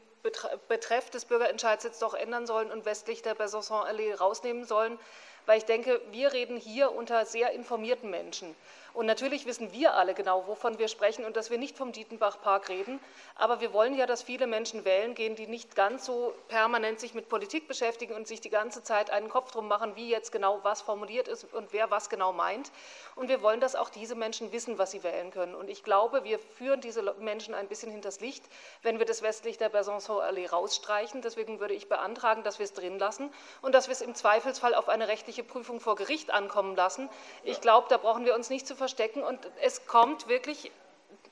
Betreff 0.69 1.09
des 1.09 1.25
Bürgerentscheids 1.25 1.83
jetzt 1.83 2.01
doch 2.01 2.13
ändern 2.13 2.47
sollen 2.47 2.71
und 2.71 2.85
westlich 2.85 3.21
der 3.21 3.35
Besançon-Allee 3.35 4.13
rausnehmen 4.13 4.65
sollen, 4.65 4.97
weil 5.45 5.57
ich 5.57 5.65
denke, 5.65 6.01
wir 6.11 6.33
reden 6.33 6.57
hier 6.57 6.91
unter 6.91 7.25
sehr 7.25 7.51
informierten 7.51 8.09
Menschen. 8.09 8.55
Und 8.95 9.07
natürlich 9.07 9.45
wissen 9.45 9.73
wir 9.73 9.95
alle 9.95 10.13
genau, 10.13 10.47
wovon 10.47 10.79
wir 10.79 10.87
sprechen 10.87 11.25
und 11.25 11.35
dass 11.35 11.49
wir 11.49 11.57
nicht 11.57 11.77
vom 11.77 11.91
Dietenbach-Park 11.91 12.69
reden. 12.69 13.01
Aber 13.35 13.59
wir 13.59 13.73
wollen 13.73 13.93
ja, 13.93 14.05
dass 14.05 14.23
viele 14.23 14.47
Menschen 14.47 14.85
wählen 14.85 15.15
gehen, 15.15 15.35
die 15.35 15.47
nicht 15.47 15.75
ganz 15.75 16.05
so 16.05 16.33
permanent 16.47 17.01
sich 17.01 17.13
mit 17.13 17.27
Politik 17.27 17.67
beschäftigen 17.67 18.13
und 18.13 18.25
sich 18.25 18.39
die 18.39 18.49
ganze 18.49 18.83
Zeit 18.83 19.09
einen 19.09 19.27
Kopf 19.27 19.51
drum 19.51 19.67
machen, 19.67 19.97
wie 19.97 20.07
jetzt 20.07 20.31
genau 20.31 20.61
was 20.63 20.81
formuliert 20.81 21.27
ist 21.27 21.53
und 21.53 21.73
wer 21.73 21.91
was 21.91 22.09
genau 22.09 22.31
meint. 22.31 22.71
Und 23.15 23.27
wir 23.27 23.41
wollen, 23.41 23.59
dass 23.59 23.75
auch 23.75 23.89
diese 23.89 24.15
Menschen 24.15 24.53
wissen, 24.53 24.77
was 24.77 24.91
sie 24.91 25.03
wählen 25.03 25.29
können. 25.29 25.55
Und 25.55 25.69
ich 25.69 25.83
glaube, 25.83 26.23
wir 26.23 26.39
führen 26.39 26.79
diese 26.79 27.01
Menschen 27.19 27.53
ein 27.53 27.67
bisschen 27.67 27.91
hinters 27.91 28.21
Licht, 28.21 28.45
wenn 28.81 28.97
wir 28.97 29.05
das 29.05 29.21
westlich 29.21 29.57
der 29.57 29.69
Besançon-Allee 29.69 30.47
rausstreichen. 30.47 31.21
Deswegen 31.21 31.59
würde 31.59 31.73
ich 31.73 31.89
beantragen, 31.89 32.43
dass 32.43 32.59
wir 32.59 32.63
es 32.63 32.71
drin 32.71 32.97
lassen 32.97 33.29
und 33.61 33.75
dass 33.75 33.89
wir 33.89 33.91
es 33.91 34.01
im 34.01 34.15
Zweifelsfall 34.15 34.73
auf 34.73 34.87
eine 34.87 35.09
rechtliche 35.09 35.34
Prüfung 35.43 35.79
vor 35.79 35.95
Gericht 35.95 36.31
ankommen 36.31 36.75
lassen. 36.75 37.09
Ich 37.43 37.61
glaube, 37.61 37.87
da 37.89 37.97
brauchen 37.97 38.25
wir 38.25 38.35
uns 38.35 38.49
nicht 38.49 38.67
zu 38.67 38.75
verstecken. 38.75 39.23
Und 39.23 39.39
es 39.61 39.87
kommt 39.87 40.27
wirklich, 40.27 40.71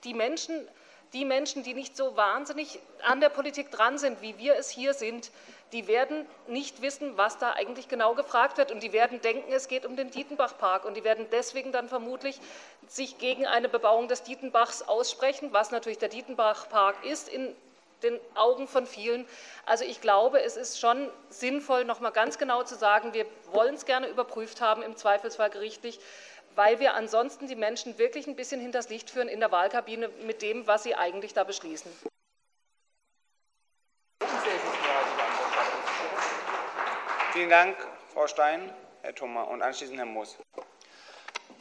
die 0.03 0.13
Menschen 0.13 0.67
die 1.13 1.25
Menschen, 1.25 1.61
die 1.63 1.75
nicht 1.75 1.95
so 1.95 2.17
wahnsinnig 2.17 2.79
an 3.03 3.21
der 3.21 3.29
Politik 3.29 3.69
dran 3.69 3.97
sind, 3.99 4.21
wie 4.21 4.37
wir 4.39 4.55
es 4.55 4.69
hier 4.69 4.93
sind, 4.95 5.31
die 5.71 5.87
werden 5.87 6.25
nicht 6.47 6.81
wissen, 6.81 7.17
was 7.17 7.37
da 7.37 7.51
eigentlich 7.51 7.87
genau 7.87 8.15
gefragt 8.15 8.57
wird. 8.57 8.71
Und 8.71 8.81
die 8.83 8.93
werden 8.93 9.21
denken, 9.21 9.51
es 9.51 9.67
geht 9.67 9.85
um 9.85 9.95
den 9.95 10.09
Dietenbach-Park. 10.11 10.85
Und 10.85 10.95
die 10.95 11.03
werden 11.03 11.27
deswegen 11.31 11.71
dann 11.71 11.87
vermutlich 11.87 12.39
sich 12.87 13.17
gegen 13.17 13.45
eine 13.45 13.69
Bebauung 13.69 14.07
des 14.07 14.23
Dietenbachs 14.23 14.83
aussprechen, 14.83 15.49
was 15.51 15.71
natürlich 15.71 15.99
der 15.99 16.09
Dietenbach-Park 16.09 17.03
ist 17.05 17.29
in 17.29 17.55
den 18.03 18.19
Augen 18.35 18.67
von 18.67 18.85
vielen. 18.85 19.27
Also 19.65 19.85
ich 19.85 20.01
glaube, 20.01 20.41
es 20.41 20.57
ist 20.57 20.79
schon 20.79 21.09
sinnvoll, 21.29 21.85
noch 21.85 21.99
mal 21.99 22.11
ganz 22.11 22.37
genau 22.37 22.63
zu 22.63 22.75
sagen, 22.75 23.13
wir 23.13 23.25
wollen 23.51 23.75
es 23.75 23.85
gerne 23.85 24.07
überprüft 24.07 24.61
haben, 24.61 24.83
im 24.83 24.95
Zweifelsfall 24.95 25.49
gerichtlich, 25.49 25.99
weil 26.55 26.79
wir 26.79 26.93
ansonsten 26.93 27.47
die 27.47 27.55
Menschen 27.55 27.97
wirklich 27.97 28.27
ein 28.27 28.35
bisschen 28.35 28.61
hinters 28.61 28.89
Licht 28.89 29.09
führen 29.09 29.27
in 29.27 29.39
der 29.39 29.51
Wahlkabine 29.51 30.09
mit 30.25 30.41
dem, 30.41 30.67
was 30.67 30.83
sie 30.83 30.95
eigentlich 30.95 31.33
da 31.33 31.43
beschließen. 31.43 31.91
Vielen 37.31 37.49
Dank, 37.49 37.75
Frau 38.13 38.27
Stein, 38.27 38.71
Herr 39.01 39.15
Thoma 39.15 39.43
und 39.43 39.63
anschließend 39.63 39.97
Herr 39.97 40.05
Moos. 40.05 40.37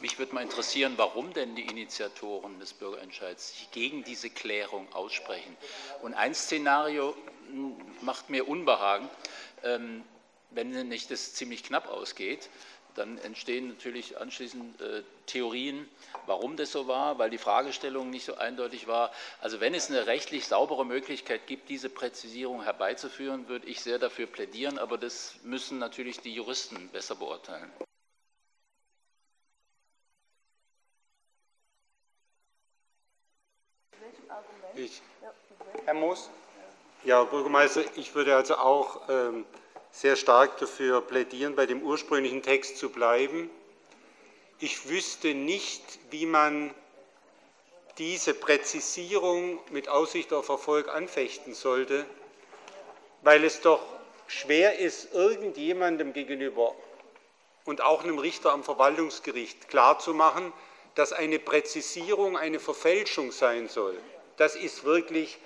Mich 0.03 0.19
würde 0.19 0.35
mal 0.35 0.43
interessieren, 0.43 0.95
warum 0.97 1.33
denn 1.33 1.55
die 1.55 1.63
Initiatoren 1.63 2.59
des 2.59 2.73
Bürgerentscheids 2.73 3.57
sich 3.57 3.71
gegen 3.71 4.03
diese 4.03 4.31
Klärung 4.31 4.93
aussprechen. 4.93 5.57
Und 6.03 6.15
ein 6.15 6.35
Szenario 6.35 7.15
hm, 7.53 7.77
macht 8.01 8.29
mir 8.29 8.49
Unbehagen, 8.49 9.09
ähm, 9.63 10.03
wenn 10.51 10.89
nicht 10.89 11.13
das 11.13 11.35
ziemlich 11.35 11.63
knapp 11.63 11.89
ausgeht, 11.89 12.51
dann 12.97 13.17
entstehen 13.19 13.69
natürlich 13.69 14.19
anschließend 14.19 14.81
äh, 14.81 15.05
Theorien, 15.27 15.89
warum 16.27 16.57
das 16.57 16.73
so 16.73 16.89
war, 16.89 17.21
weil 17.21 17.31
die 17.31 17.39
Fragestellung 17.39 18.11
nicht 18.11 18.25
so 18.25 18.35
eindeutig 18.35 18.89
war. 18.89 19.13
Also 19.41 19.61
wenn 19.61 19.73
es 19.73 19.89
eine 19.89 20.09
rechtlich 20.09 20.49
saubere 20.49 20.85
Möglichkeit 20.85 21.47
gibt, 21.47 21.69
diese 21.69 21.89
Präzisierung 21.89 22.65
herbeizuführen, 22.65 23.47
würde 23.47 23.69
ich 23.69 23.81
sehr 23.81 24.01
dafür 24.01 24.27
plädieren, 24.27 24.79
aber 24.79 24.99
das 24.99 25.37
müssen 25.45 25.79
natürlich 25.79 26.19
die 26.19 26.35
Juristen 26.35 26.89
besser 26.89 27.15
beurteilen. 27.15 27.71
Ich. 34.75 35.03
Herr 35.85 35.95
Moos? 35.95 36.31
Ja, 37.05 37.25
Bürgermeister, 37.25 37.83
ich 37.97 38.15
würde 38.15 38.35
also 38.35 38.57
auch 38.57 39.01
ähm, 39.09 39.45
sehr 39.91 40.17
stark 40.17 40.57
dafür 40.59 41.03
plädieren, 41.03 41.55
bei 41.55 41.67
dem 41.67 41.83
ursprünglichen 41.83 42.43
Text 42.43 42.79
zu 42.79 42.89
bleiben. 42.89 43.51
Ich 44.61 44.89
wüsste 44.89 45.35
nicht, 45.35 45.83
wie 46.11 46.25
man 46.25 46.73
diese 47.99 48.33
Präzisierung 48.33 49.59
mit 49.71 49.89
Aussicht 49.89 50.33
auf 50.33 50.49
Erfolg 50.49 50.89
anfechten 50.89 51.53
sollte, 51.53 52.07
weil 53.21 53.45
es 53.45 53.61
doch 53.61 53.83
schwer 54.27 54.79
ist, 54.79 55.13
irgendjemandem 55.13 56.15
gegenüber 56.15 56.75
und 57.67 57.83
auch 57.83 58.05
einem 58.05 58.19
Richter 58.19 58.53
am 58.53 58.65
Verwaltungsgericht 58.65 59.69
klarzumachen, 59.69 60.53
dass 60.95 61.13
eine 61.13 61.39
Präzisierung 61.39 62.39
eine 62.39 62.59
Verfälschung 62.59 63.33
sein 63.33 63.69
soll. 63.69 63.99
Das 64.37 64.57
ist 64.57 64.85
wirklich 64.85 65.39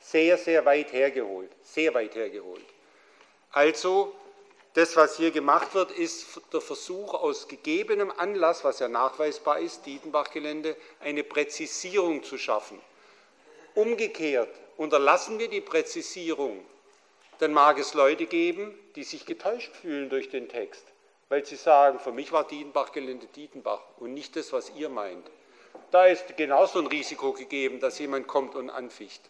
sehr, 0.00 0.38
sehr 0.38 0.64
weit 0.64 0.92
hergeholt, 0.92 1.50
sehr 1.62 1.94
weit 1.94 2.14
hergeholt. 2.14 2.64
Also, 3.52 4.14
das, 4.74 4.94
was 4.96 5.16
hier 5.16 5.30
gemacht 5.30 5.74
wird, 5.74 5.90
ist 5.90 6.40
der 6.52 6.60
Versuch, 6.60 7.14
aus 7.14 7.48
gegebenem 7.48 8.12
Anlass, 8.16 8.62
was 8.64 8.78
ja 8.78 8.88
nachweisbar 8.88 9.58
ist, 9.58 9.86
Dietenbach-Gelände, 9.86 10.76
eine 11.00 11.24
Präzisierung 11.24 12.22
zu 12.22 12.38
schaffen. 12.38 12.80
Umgekehrt, 13.74 14.54
unterlassen 14.76 15.38
wir 15.38 15.48
die 15.48 15.60
Präzisierung, 15.60 16.64
dann 17.38 17.52
mag 17.52 17.78
es 17.78 17.94
Leute 17.94 18.26
geben, 18.26 18.78
die 18.94 19.04
sich 19.04 19.24
getäuscht 19.26 19.74
fühlen 19.76 20.10
durch 20.10 20.28
den 20.28 20.48
Text, 20.48 20.84
weil 21.28 21.44
sie 21.44 21.56
sagen, 21.56 21.98
für 21.98 22.12
mich 22.12 22.30
war 22.32 22.46
Dietenbach-Gelände 22.46 23.26
Dietenbach 23.26 23.80
und 23.98 24.14
nicht 24.14 24.36
das, 24.36 24.52
was 24.52 24.70
ihr 24.76 24.88
meint. 24.88 25.28
Da 25.90 26.06
ist 26.06 26.36
genauso 26.36 26.80
ein 26.80 26.86
Risiko 26.86 27.32
gegeben, 27.32 27.80
dass 27.80 27.98
jemand 27.98 28.26
kommt 28.26 28.54
und 28.54 28.68
anficht. 28.68 29.22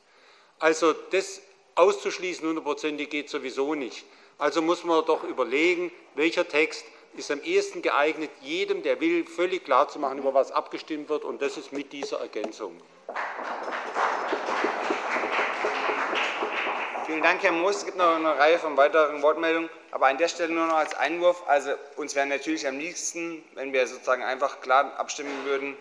Also 0.58 0.92
das 0.92 1.40
auszuschließen, 1.76 2.46
hundertprozentig 2.46 3.10
geht 3.10 3.30
sowieso 3.30 3.74
nicht. 3.74 4.04
Also 4.38 4.60
muss 4.60 4.82
man 4.82 5.04
doch 5.04 5.22
überlegen, 5.22 5.92
welcher 6.14 6.46
Text 6.48 6.84
ist 7.14 7.30
am 7.30 7.40
ehesten 7.42 7.82
geeignet, 7.82 8.30
jedem, 8.42 8.82
der 8.82 9.00
will, 9.00 9.24
völlig 9.24 9.64
klar 9.64 9.88
zu 9.88 9.98
machen, 9.98 10.18
über 10.18 10.34
was 10.34 10.50
abgestimmt 10.50 11.08
wird. 11.08 11.24
Und 11.24 11.42
das 11.42 11.56
ist 11.56 11.72
mit 11.72 11.92
dieser 11.92 12.20
Ergänzung. 12.20 12.80
Vielen 17.06 17.22
Dank, 17.22 17.42
Herr 17.42 17.52
Moos. 17.52 17.76
Es 17.76 17.84
gibt 17.86 17.96
noch 17.96 18.16
eine 18.16 18.36
Reihe 18.36 18.58
von 18.58 18.76
weiteren 18.76 19.22
Wortmeldungen, 19.22 19.70
aber 19.92 20.08
an 20.08 20.18
der 20.18 20.28
Stelle 20.28 20.52
nur 20.52 20.66
noch 20.66 20.76
als 20.76 20.94
Einwurf. 20.94 21.42
Also 21.46 21.70
uns 21.96 22.14
wäre 22.14 22.26
natürlich 22.26 22.66
am 22.66 22.78
liebsten, 22.78 23.42
wenn 23.54 23.72
wir 23.72 23.86
sozusagen 23.86 24.22
einfach 24.22 24.60
klar 24.60 24.92
abstimmen 24.98 25.44
würden, 25.44 25.76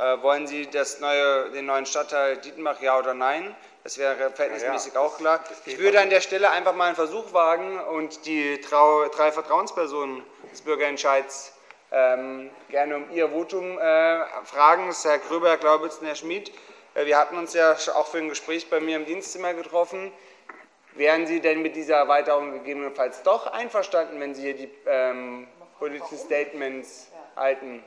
äh, 0.00 0.22
wollen 0.22 0.46
Sie 0.46 0.66
das 0.66 1.00
neue, 1.00 1.50
den 1.50 1.66
neuen 1.66 1.84
Stadtteil 1.84 2.38
Dietenbach, 2.38 2.80
ja 2.80 2.98
oder 2.98 3.14
nein? 3.14 3.54
Das 3.84 3.98
wäre 3.98 4.30
verhältnismäßig 4.30 4.94
ja, 4.94 5.00
ja. 5.00 5.06
auch 5.06 5.16
klar. 5.18 5.40
Ich 5.66 5.78
würde 5.78 6.00
an 6.00 6.10
der 6.10 6.20
Stelle 6.20 6.50
einfach 6.50 6.74
mal 6.74 6.86
einen 6.86 6.96
Versuch 6.96 7.32
wagen 7.32 7.78
und 7.80 8.26
die 8.26 8.60
drei 8.60 9.32
Vertrauenspersonen 9.32 10.22
des 10.50 10.62
Bürgerentscheids 10.62 11.52
ähm, 11.92 12.50
gerne 12.68 12.96
um 12.96 13.10
ihr 13.10 13.28
Votum 13.28 13.78
äh, 13.78 14.24
fragen. 14.44 14.86
Das 14.88 14.98
ist 14.98 15.04
Herr 15.04 15.18
Gröber, 15.18 15.48
Herr 15.48 15.56
Glaubitz 15.56 15.98
und 15.98 16.06
Herr 16.06 16.14
Schmid. 16.14 16.52
Äh, 16.94 17.06
wir 17.06 17.18
hatten 17.18 17.36
uns 17.36 17.54
ja 17.54 17.76
auch 17.94 18.06
für 18.06 18.18
ein 18.18 18.28
Gespräch 18.28 18.70
bei 18.70 18.80
mir 18.80 18.96
im 18.96 19.06
Dienstzimmer 19.06 19.54
getroffen. 19.54 20.12
Wären 20.94 21.26
Sie 21.26 21.40
denn 21.40 21.62
mit 21.62 21.76
dieser 21.76 21.96
Erweiterung 21.96 22.52
gegebenenfalls 22.52 23.22
doch 23.22 23.46
einverstanden, 23.46 24.20
wenn 24.20 24.34
Sie 24.34 24.42
hier 24.42 24.56
die 24.56 24.70
ähm, 24.86 25.46
politischen 25.78 26.18
Statements 26.18 27.08
halten? 27.36 27.82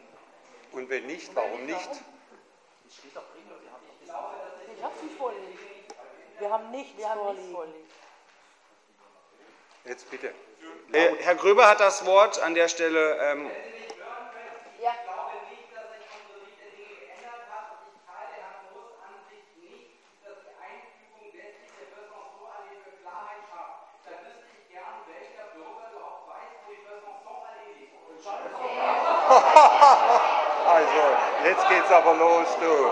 Und 0.73 0.89
wenn 0.89 1.05
nicht, 1.05 1.33
warum 1.35 1.65
nicht? 1.65 1.89
Ich 2.87 3.15
habe 4.83 4.93
es 4.95 5.03
nicht 5.03 5.17
vorliegen. 5.17 5.59
Wir 6.39 6.49
haben 6.49 6.71
nichts 6.71 6.97
Wir 6.97 7.07
vorliegen. 7.07 7.51
vorliegen. 7.53 7.85
Jetzt 9.85 10.09
bitte. 10.09 10.33
Äh, 10.91 11.15
Herr 11.19 11.35
Gröber 11.35 11.69
hat 11.69 11.79
das 11.79 12.05
Wort 12.05 12.39
an 12.39 12.53
der 12.55 12.67
Stelle. 12.67 13.17
Ähm, 13.21 13.49
also, 30.73 31.03
jetzt 31.45 31.69
geht's 31.69 31.91
aber 31.91 32.13
los, 32.15 32.47
du. 32.59 32.91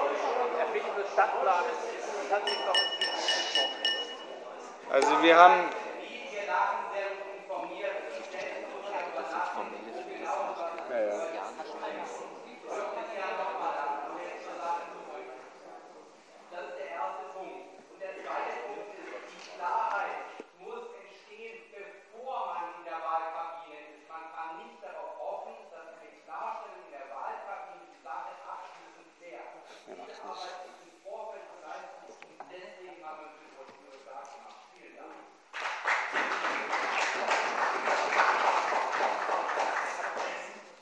Also 4.91 5.21
wir 5.21 5.37
haben 5.37 5.69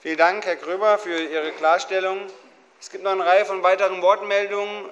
Vielen 0.10 0.18
Dank, 0.18 0.44
Herr 0.48 0.56
Gröber, 0.56 0.98
für 0.98 1.22
Ihre 1.22 1.52
Klarstellung. 1.52 2.18
Es 2.82 2.90
gibt 2.90 3.04
noch 3.04 3.12
eine 3.12 3.24
Reihe 3.24 3.46
von 3.46 3.62
weiteren 3.62 4.02
Wortmeldungen, 4.02 4.86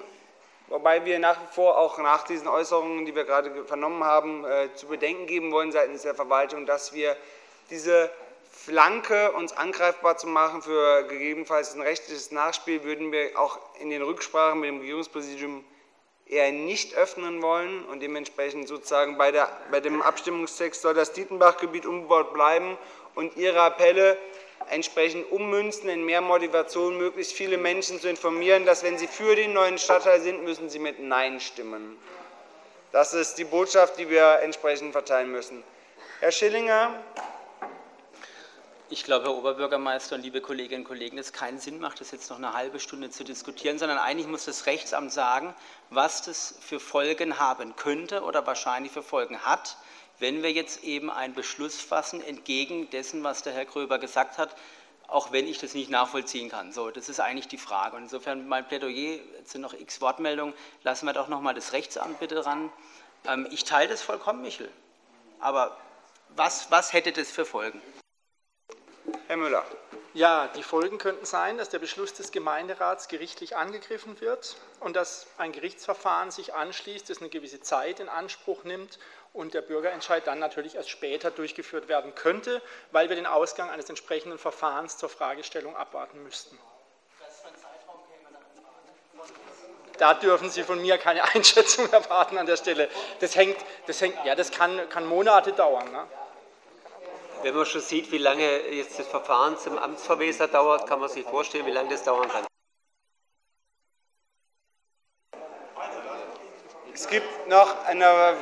wobei 0.68 1.04
wir 1.04 1.18
nach 1.18 1.34
wie 1.40 1.54
vor 1.56 1.76
auch 1.76 1.98
nach 1.98 2.22
diesen 2.22 2.46
Äußerungen, 2.46 3.04
die 3.04 3.16
wir 3.16 3.24
gerade 3.24 3.64
vernommen 3.64 4.04
haben, 4.04 4.44
äh, 4.44 4.72
zu 4.76 4.86
bedenken 4.86 5.26
geben 5.26 5.50
wollen 5.50 5.72
seitens 5.72 6.02
der 6.02 6.14
Verwaltung, 6.14 6.66
dass 6.66 6.92
wir 6.92 7.16
diese 7.68 8.08
Flanke 8.52 9.32
uns 9.32 9.52
angreifbar 9.52 10.16
zu 10.18 10.28
machen 10.28 10.62
für 10.62 11.02
gegebenenfalls 11.08 11.74
ein 11.74 11.80
rechtliches 11.80 12.30
Nachspiel, 12.30 12.84
würden 12.84 13.10
wir 13.10 13.36
auch 13.40 13.58
in 13.80 13.90
den 13.90 14.02
Rücksprachen 14.02 14.60
mit 14.60 14.68
dem 14.68 14.78
Regierungspräsidium 14.78 15.64
eher 16.26 16.52
nicht 16.52 16.94
öffnen 16.94 17.42
wollen 17.42 17.84
und 17.86 18.04
dementsprechend 18.04 18.68
sozusagen 18.68 19.18
bei, 19.18 19.32
der, 19.32 19.48
bei 19.72 19.80
dem 19.80 20.00
Abstimmungstext 20.00 20.80
soll 20.80 20.94
das 20.94 21.12
Dietenbachgebiet 21.12 21.86
umgebaut 21.86 22.32
bleiben 22.32 22.78
und 23.16 23.36
Ihre 23.36 23.62
Appelle 23.62 24.16
entsprechend 24.70 25.30
ummünzen 25.30 25.88
in 25.88 26.04
mehr 26.04 26.20
Motivation, 26.20 26.98
möglichst 26.98 27.32
viele 27.32 27.58
Menschen 27.58 28.00
zu 28.00 28.08
informieren, 28.08 28.64
dass 28.66 28.82
wenn 28.82 28.98
sie 28.98 29.06
für 29.06 29.36
den 29.36 29.52
neuen 29.52 29.78
Stadtteil 29.78 30.20
sind, 30.20 30.44
müssen 30.44 30.68
sie 30.68 30.78
mit 30.78 31.00
Nein 31.00 31.40
stimmen. 31.40 31.96
Das 32.92 33.12
ist 33.14 33.36
die 33.36 33.44
Botschaft, 33.44 33.98
die 33.98 34.08
wir 34.08 34.40
entsprechend 34.40 34.92
verteilen 34.92 35.30
müssen. 35.30 35.62
Herr 36.20 36.32
Schillinger. 36.32 36.94
Ich 38.90 39.04
glaube, 39.04 39.26
Herr 39.26 39.34
Oberbürgermeister 39.34 40.16
und 40.16 40.22
liebe 40.22 40.40
Kolleginnen 40.40 40.80
und 40.80 40.88
Kollegen, 40.88 41.18
dass 41.18 41.26
es 41.26 41.32
keinen 41.34 41.58
Sinn 41.58 41.78
macht, 41.78 42.00
das 42.00 42.10
jetzt 42.10 42.30
noch 42.30 42.38
eine 42.38 42.54
halbe 42.54 42.80
Stunde 42.80 43.10
zu 43.10 43.22
diskutieren, 43.22 43.78
sondern 43.78 43.98
eigentlich 43.98 44.26
muss 44.26 44.46
das 44.46 44.64
Rechtsamt 44.64 45.12
sagen, 45.12 45.54
was 45.90 46.22
das 46.22 46.54
für 46.62 46.80
Folgen 46.80 47.38
haben 47.38 47.76
könnte 47.76 48.22
oder 48.22 48.46
wahrscheinlich 48.46 48.90
für 48.90 49.02
Folgen 49.02 49.38
hat, 49.40 49.76
wenn 50.18 50.42
wir 50.42 50.52
jetzt 50.52 50.84
eben 50.84 51.10
einen 51.10 51.34
Beschluss 51.34 51.80
fassen, 51.80 52.22
entgegen 52.22 52.90
dessen, 52.90 53.22
was 53.24 53.42
der 53.42 53.52
Herr 53.52 53.64
Gröber 53.64 53.98
gesagt 53.98 54.38
hat, 54.38 54.54
auch 55.06 55.32
wenn 55.32 55.48
ich 55.48 55.58
das 55.58 55.74
nicht 55.74 55.90
nachvollziehen 55.90 56.50
kann. 56.50 56.72
So, 56.72 56.90
das 56.90 57.08
ist 57.08 57.18
eigentlich 57.18 57.48
die 57.48 57.58
Frage. 57.58 57.96
Und 57.96 58.02
insofern 58.02 58.46
mein 58.46 58.68
Plädoyer, 58.68 59.18
jetzt 59.38 59.52
sind 59.52 59.62
noch 59.62 59.72
x 59.72 60.00
Wortmeldungen, 60.00 60.54
lassen 60.82 61.06
wir 61.06 61.14
doch 61.14 61.28
noch 61.28 61.40
mal 61.40 61.54
das 61.54 61.72
Rechtsamt 61.72 62.20
bitte 62.20 62.34
dran. 62.36 62.70
Ähm, 63.26 63.48
ich 63.50 63.64
teile 63.64 63.88
das 63.88 64.02
vollkommen, 64.02 64.42
Michel. 64.42 64.70
Aber 65.40 65.76
was, 66.30 66.70
was 66.70 66.92
hätte 66.92 67.12
das 67.12 67.30
für 67.30 67.46
Folgen? 67.46 67.80
Herr 69.28 69.36
Müller. 69.36 69.64
Ja, 70.14 70.48
die 70.48 70.62
Folgen 70.62 70.98
könnten 70.98 71.26
sein, 71.26 71.58
dass 71.58 71.68
der 71.68 71.78
Beschluss 71.78 72.12
des 72.12 72.32
Gemeinderats 72.32 73.08
gerichtlich 73.08 73.56
angegriffen 73.56 74.20
wird 74.20 74.56
und 74.80 74.96
dass 74.96 75.26
ein 75.38 75.52
Gerichtsverfahren 75.52 76.30
sich 76.30 76.54
anschließt, 76.54 77.08
das 77.08 77.18
eine 77.18 77.28
gewisse 77.28 77.60
Zeit 77.60 78.00
in 78.00 78.08
Anspruch 78.08 78.64
nimmt 78.64 78.98
und 79.32 79.54
der 79.54 79.62
Bürgerentscheid 79.62 80.26
dann 80.26 80.38
natürlich 80.38 80.74
erst 80.74 80.90
später 80.90 81.30
durchgeführt 81.30 81.88
werden 81.88 82.14
könnte, 82.14 82.62
weil 82.90 83.08
wir 83.08 83.16
den 83.16 83.26
Ausgang 83.26 83.70
eines 83.70 83.88
entsprechenden 83.88 84.38
Verfahrens 84.38 84.98
zur 84.98 85.08
Fragestellung 85.08 85.76
abwarten 85.76 86.22
müssten. 86.22 86.58
Da 89.98 90.14
dürfen 90.14 90.48
Sie 90.48 90.62
von 90.62 90.80
mir 90.80 90.96
keine 90.96 91.24
Einschätzung 91.34 91.90
erwarten 91.92 92.38
an 92.38 92.46
der 92.46 92.56
Stelle. 92.56 92.88
Das 93.20 93.36
hängt, 93.36 93.56
das 93.86 94.00
hängt, 94.00 94.16
ja, 94.24 94.34
das 94.34 94.50
kann, 94.50 94.88
kann 94.88 95.04
Monate 95.06 95.52
dauern. 95.52 95.90
Ne? 95.90 96.06
Wenn 97.42 97.54
man 97.54 97.66
schon 97.66 97.80
sieht, 97.80 98.10
wie 98.10 98.18
lange 98.18 98.68
jetzt 98.68 98.98
das 98.98 99.06
Verfahren 99.06 99.58
zum 99.58 99.78
Amtsverweser 99.78 100.48
dauert, 100.48 100.88
kann 100.88 101.00
man 101.00 101.08
sich 101.08 101.24
vorstellen, 101.24 101.66
wie 101.66 101.70
lange 101.70 101.90
das 101.90 102.02
dauern 102.02 102.28
kann. 102.28 102.46
Es 106.92 107.06
gibt 107.06 107.46
noch 107.46 107.84
eine, 107.84 108.36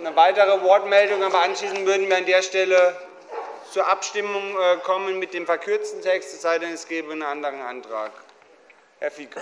eine 0.00 0.16
weitere 0.16 0.62
Wortmeldung, 0.62 1.22
aber 1.22 1.42
anschließend 1.42 1.86
würden 1.86 2.08
wir 2.08 2.16
an 2.16 2.26
der 2.26 2.42
Stelle 2.42 2.96
zur 3.70 3.86
Abstimmung 3.86 4.56
äh, 4.58 4.76
kommen 4.78 5.18
mit 5.18 5.32
dem 5.34 5.46
verkürzten 5.46 6.02
Text, 6.02 6.34
es 6.34 6.42
sei 6.42 6.58
denn, 6.58 6.72
es 6.72 6.88
gäbe 6.88 7.12
einen 7.12 7.22
anderen 7.22 7.60
Antrag. 7.60 8.10
Herr 8.98 9.10
Fieke. 9.10 9.40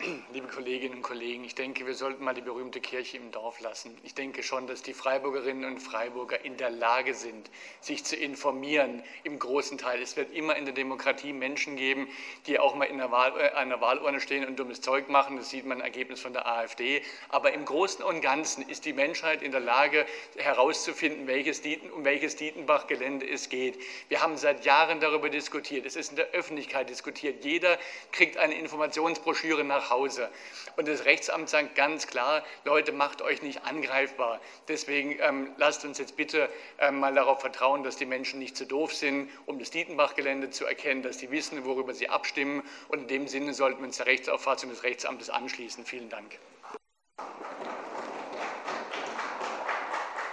Liebe 0.32 0.48
Kolleginnen 0.48 0.96
und 0.96 1.02
Kollegen, 1.02 1.44
ich 1.44 1.54
denke, 1.54 1.86
wir 1.86 1.94
sollten 1.94 2.24
mal 2.24 2.32
die 2.32 2.40
berühmte 2.40 2.80
Kirche 2.80 3.18
im 3.18 3.30
Dorf 3.32 3.60
lassen. 3.60 3.96
Ich 4.02 4.14
denke 4.14 4.42
schon, 4.42 4.66
dass 4.66 4.82
die 4.82 4.94
Freiburgerinnen 4.94 5.64
und 5.64 5.78
Freiburger 5.78 6.42
in 6.42 6.56
der 6.56 6.70
Lage 6.70 7.14
sind, 7.14 7.50
sich 7.80 8.04
zu 8.04 8.16
informieren 8.16 9.02
im 9.24 9.38
großen 9.38 9.76
Teil. 9.76 10.00
Es 10.00 10.16
wird 10.16 10.32
immer 10.32 10.56
in 10.56 10.64
der 10.64 10.72
Demokratie 10.72 11.32
Menschen 11.34 11.76
geben, 11.76 12.08
die 12.46 12.58
auch 12.58 12.74
mal 12.74 12.84
in 12.84 12.94
einer, 12.94 13.10
Wahl, 13.10 13.38
äh, 13.38 13.50
einer 13.50 13.80
Wahlurne 13.80 14.20
stehen 14.20 14.46
und 14.46 14.58
dummes 14.58 14.80
Zeug 14.80 15.10
machen. 15.10 15.36
Das 15.36 15.50
sieht 15.50 15.66
man 15.66 15.78
im 15.78 15.84
Ergebnis 15.84 16.20
von 16.20 16.32
der 16.32 16.46
AfD. 16.46 17.02
Aber 17.28 17.52
im 17.52 17.66
Großen 17.66 18.02
und 18.02 18.22
Ganzen 18.22 18.66
ist 18.68 18.86
die 18.86 18.94
Menschheit 18.94 19.42
in 19.42 19.52
der 19.52 19.60
Lage, 19.60 20.06
herauszufinden, 20.36 21.26
welches 21.26 21.60
Dieten, 21.60 21.90
um 21.90 22.04
welches 22.04 22.36
Dietenbach-Gelände 22.36 23.28
es 23.28 23.50
geht. 23.50 23.78
Wir 24.08 24.22
haben 24.22 24.38
seit 24.38 24.64
Jahren 24.64 25.00
darüber 25.00 25.28
diskutiert. 25.28 25.84
Es 25.84 25.96
ist 25.96 26.10
in 26.10 26.16
der 26.16 26.30
Öffentlichkeit 26.30 26.88
diskutiert. 26.88 27.44
Jeder 27.44 27.78
kriegt 28.12 28.38
eine 28.38 28.54
Informationsbroschüre 28.54 29.62
nach 29.62 29.89
Hause. 29.90 30.28
Und 30.76 30.88
das 30.88 31.04
Rechtsamt 31.04 31.48
sagt 31.48 31.74
ganz 31.74 32.06
klar, 32.06 32.42
Leute, 32.64 32.92
macht 32.92 33.22
euch 33.22 33.42
nicht 33.42 33.64
angreifbar. 33.64 34.40
Deswegen 34.68 35.18
ähm, 35.20 35.52
lasst 35.56 35.84
uns 35.84 35.98
jetzt 35.98 36.16
bitte 36.16 36.48
ähm, 36.78 37.00
mal 37.00 37.14
darauf 37.14 37.40
vertrauen, 37.40 37.82
dass 37.82 37.96
die 37.96 38.06
Menschen 38.06 38.38
nicht 38.38 38.56
zu 38.56 38.66
doof 38.66 38.94
sind, 38.94 39.30
um 39.46 39.58
das 39.58 39.70
Dietenbach-Gelände 39.70 40.50
zu 40.50 40.64
erkennen, 40.64 41.02
dass 41.02 41.18
sie 41.18 41.30
wissen, 41.30 41.64
worüber 41.64 41.92
sie 41.92 42.08
abstimmen. 42.08 42.62
Und 42.88 43.00
in 43.00 43.08
dem 43.08 43.28
Sinne 43.28 43.52
sollten 43.52 43.80
wir 43.80 43.86
uns 43.86 43.98
der 43.98 44.06
Rechtsauffassung 44.06 44.70
des 44.70 44.82
Rechtsamtes 44.82 45.28
anschließen. 45.28 45.84
Vielen 45.84 46.08
Dank. 46.08 46.38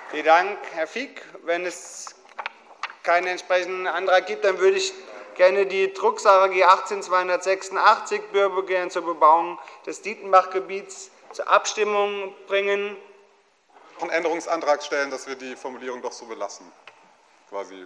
Vielen 0.10 0.26
Dank, 0.26 0.58
Herr 0.74 0.88
Fieck. 0.88 1.22
Wenn 1.44 1.66
es 1.66 2.16
keinen 3.04 3.28
entsprechenden 3.28 3.88
Antrag 3.88 4.26
gibt, 4.26 4.44
dann 4.44 4.58
würde 4.60 4.78
ich 4.78 4.94
gerne 5.38 5.66
die 5.66 5.94
Drucksache 5.94 6.50
G 6.50 6.64
18286 6.64 8.22
Bürgerbegehren 8.32 8.90
zur 8.90 9.04
Bebauung 9.04 9.58
des 9.86 10.02
Dietenbachgebiets 10.02 11.12
zur 11.32 11.48
Abstimmung 11.48 12.34
bringen. 12.48 12.98
Einen 14.02 14.10
Änderungsantrag 14.10 14.84
stellen, 14.84 15.10
dass 15.10 15.28
wir 15.28 15.36
die 15.36 15.56
Formulierung 15.56 16.02
doch 16.02 16.12
so 16.12 16.26
belassen. 16.26 16.70
Quasi. 17.50 17.86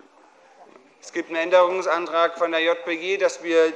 Es 1.02 1.14
gibt 1.14 1.30
einen 1.30 1.38
Änderungsantrag 1.38 2.38
von 2.38 2.52
der 2.52 2.62
JPG, 2.62 3.18
dass 3.18 3.43
wir 3.43 3.74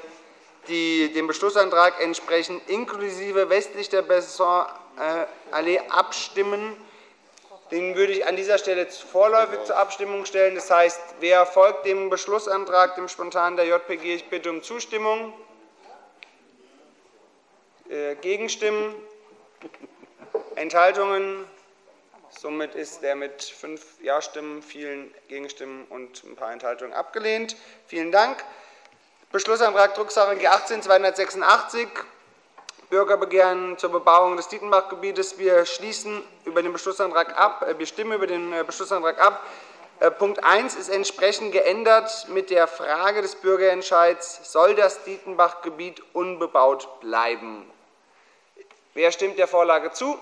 die, 0.67 1.11
den 1.13 1.27
Beschlussantrag 1.27 2.01
entsprechend 2.01 2.67
inklusive 2.69 3.49
westlich 3.49 3.89
der 3.89 4.01
Besson-Allee 4.01 5.79
abstimmen 5.89 6.75
den 7.71 7.95
würde 7.95 8.13
ich 8.13 8.25
an 8.25 8.35
dieser 8.35 8.57
Stelle 8.57 8.85
vorläufig 8.87 9.63
zur 9.63 9.77
Abstimmung 9.77 10.25
stellen. 10.25 10.55
Das 10.55 10.69
heißt, 10.69 10.99
wer 11.19 11.45
folgt 11.45 11.85
dem 11.85 12.09
Beschlussantrag, 12.09 12.95
dem 12.95 13.07
spontanen 13.07 13.57
der 13.57 13.65
JPG? 13.65 14.15
Ich 14.15 14.29
bitte 14.29 14.51
um 14.51 14.61
Zustimmung. 14.61 15.33
Äh, 17.89 18.15
Gegenstimmen? 18.15 18.93
Enthaltungen? 20.55 21.45
Somit 22.29 22.75
ist 22.75 23.01
der 23.01 23.15
mit 23.15 23.43
fünf 23.43 23.81
Ja-Stimmen, 24.01 24.61
vielen 24.61 25.13
Gegenstimmen 25.29 25.85
und 25.85 26.23
ein 26.23 26.35
paar 26.35 26.51
Enthaltungen 26.51 26.93
abgelehnt. 26.93 27.55
Vielen 27.87 28.11
Dank. 28.11 28.43
Beschlussantrag 29.31 29.95
Drucksache 29.95 30.35
G 30.35 30.45
18 30.47 30.81
286 30.81 31.87
Bürgerbegehren 32.89 33.77
zur 33.77 33.91
Bebauung 33.91 34.37
des 34.37 34.47
Dietenbachgebietes. 34.47 35.37
Wir 35.37 35.65
schließen 35.65 36.23
über 36.45 36.61
den 36.61 36.73
Beschlussantrag 36.73 37.37
ab. 37.37 37.65
Äh, 37.67 37.77
wir 37.79 37.85
stimmen 37.85 38.13
über 38.13 38.27
den 38.27 38.53
äh, 38.53 38.63
Beschlussantrag 38.63 39.19
ab. 39.19 39.43
Äh, 39.99 40.11
Punkt 40.11 40.43
1 40.43 40.75
ist 40.75 40.89
entsprechend 40.89 41.51
geändert 41.53 42.27
mit 42.29 42.49
der 42.49 42.67
Frage 42.67 43.21
des 43.21 43.35
Bürgerentscheids, 43.35 44.51
soll 44.51 44.75
das 44.75 45.03
Dietenbachgebiet 45.03 46.01
unbebaut 46.13 46.99
bleiben? 46.99 47.69
Wer 48.93 49.11
stimmt 49.11 49.37
der 49.37 49.47
Vorlage 49.47 49.91
zu? 49.91 50.17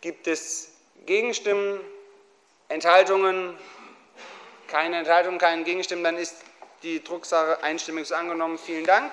Gibt 0.00 0.26
es 0.26 0.70
Gegenstimmen, 1.04 1.80
Enthaltungen? 2.68 3.56
Keine 4.68 4.98
Enthaltungen, 4.98 5.38
keine 5.38 5.64
Gegenstimmen, 5.64 6.04
dann 6.04 6.16
ist 6.16 6.36
die 6.82 7.02
Drucksache 7.02 7.62
einstimmig 7.62 8.14
angenommen. 8.14 8.58
Vielen 8.58 8.84
Dank. 8.84 9.12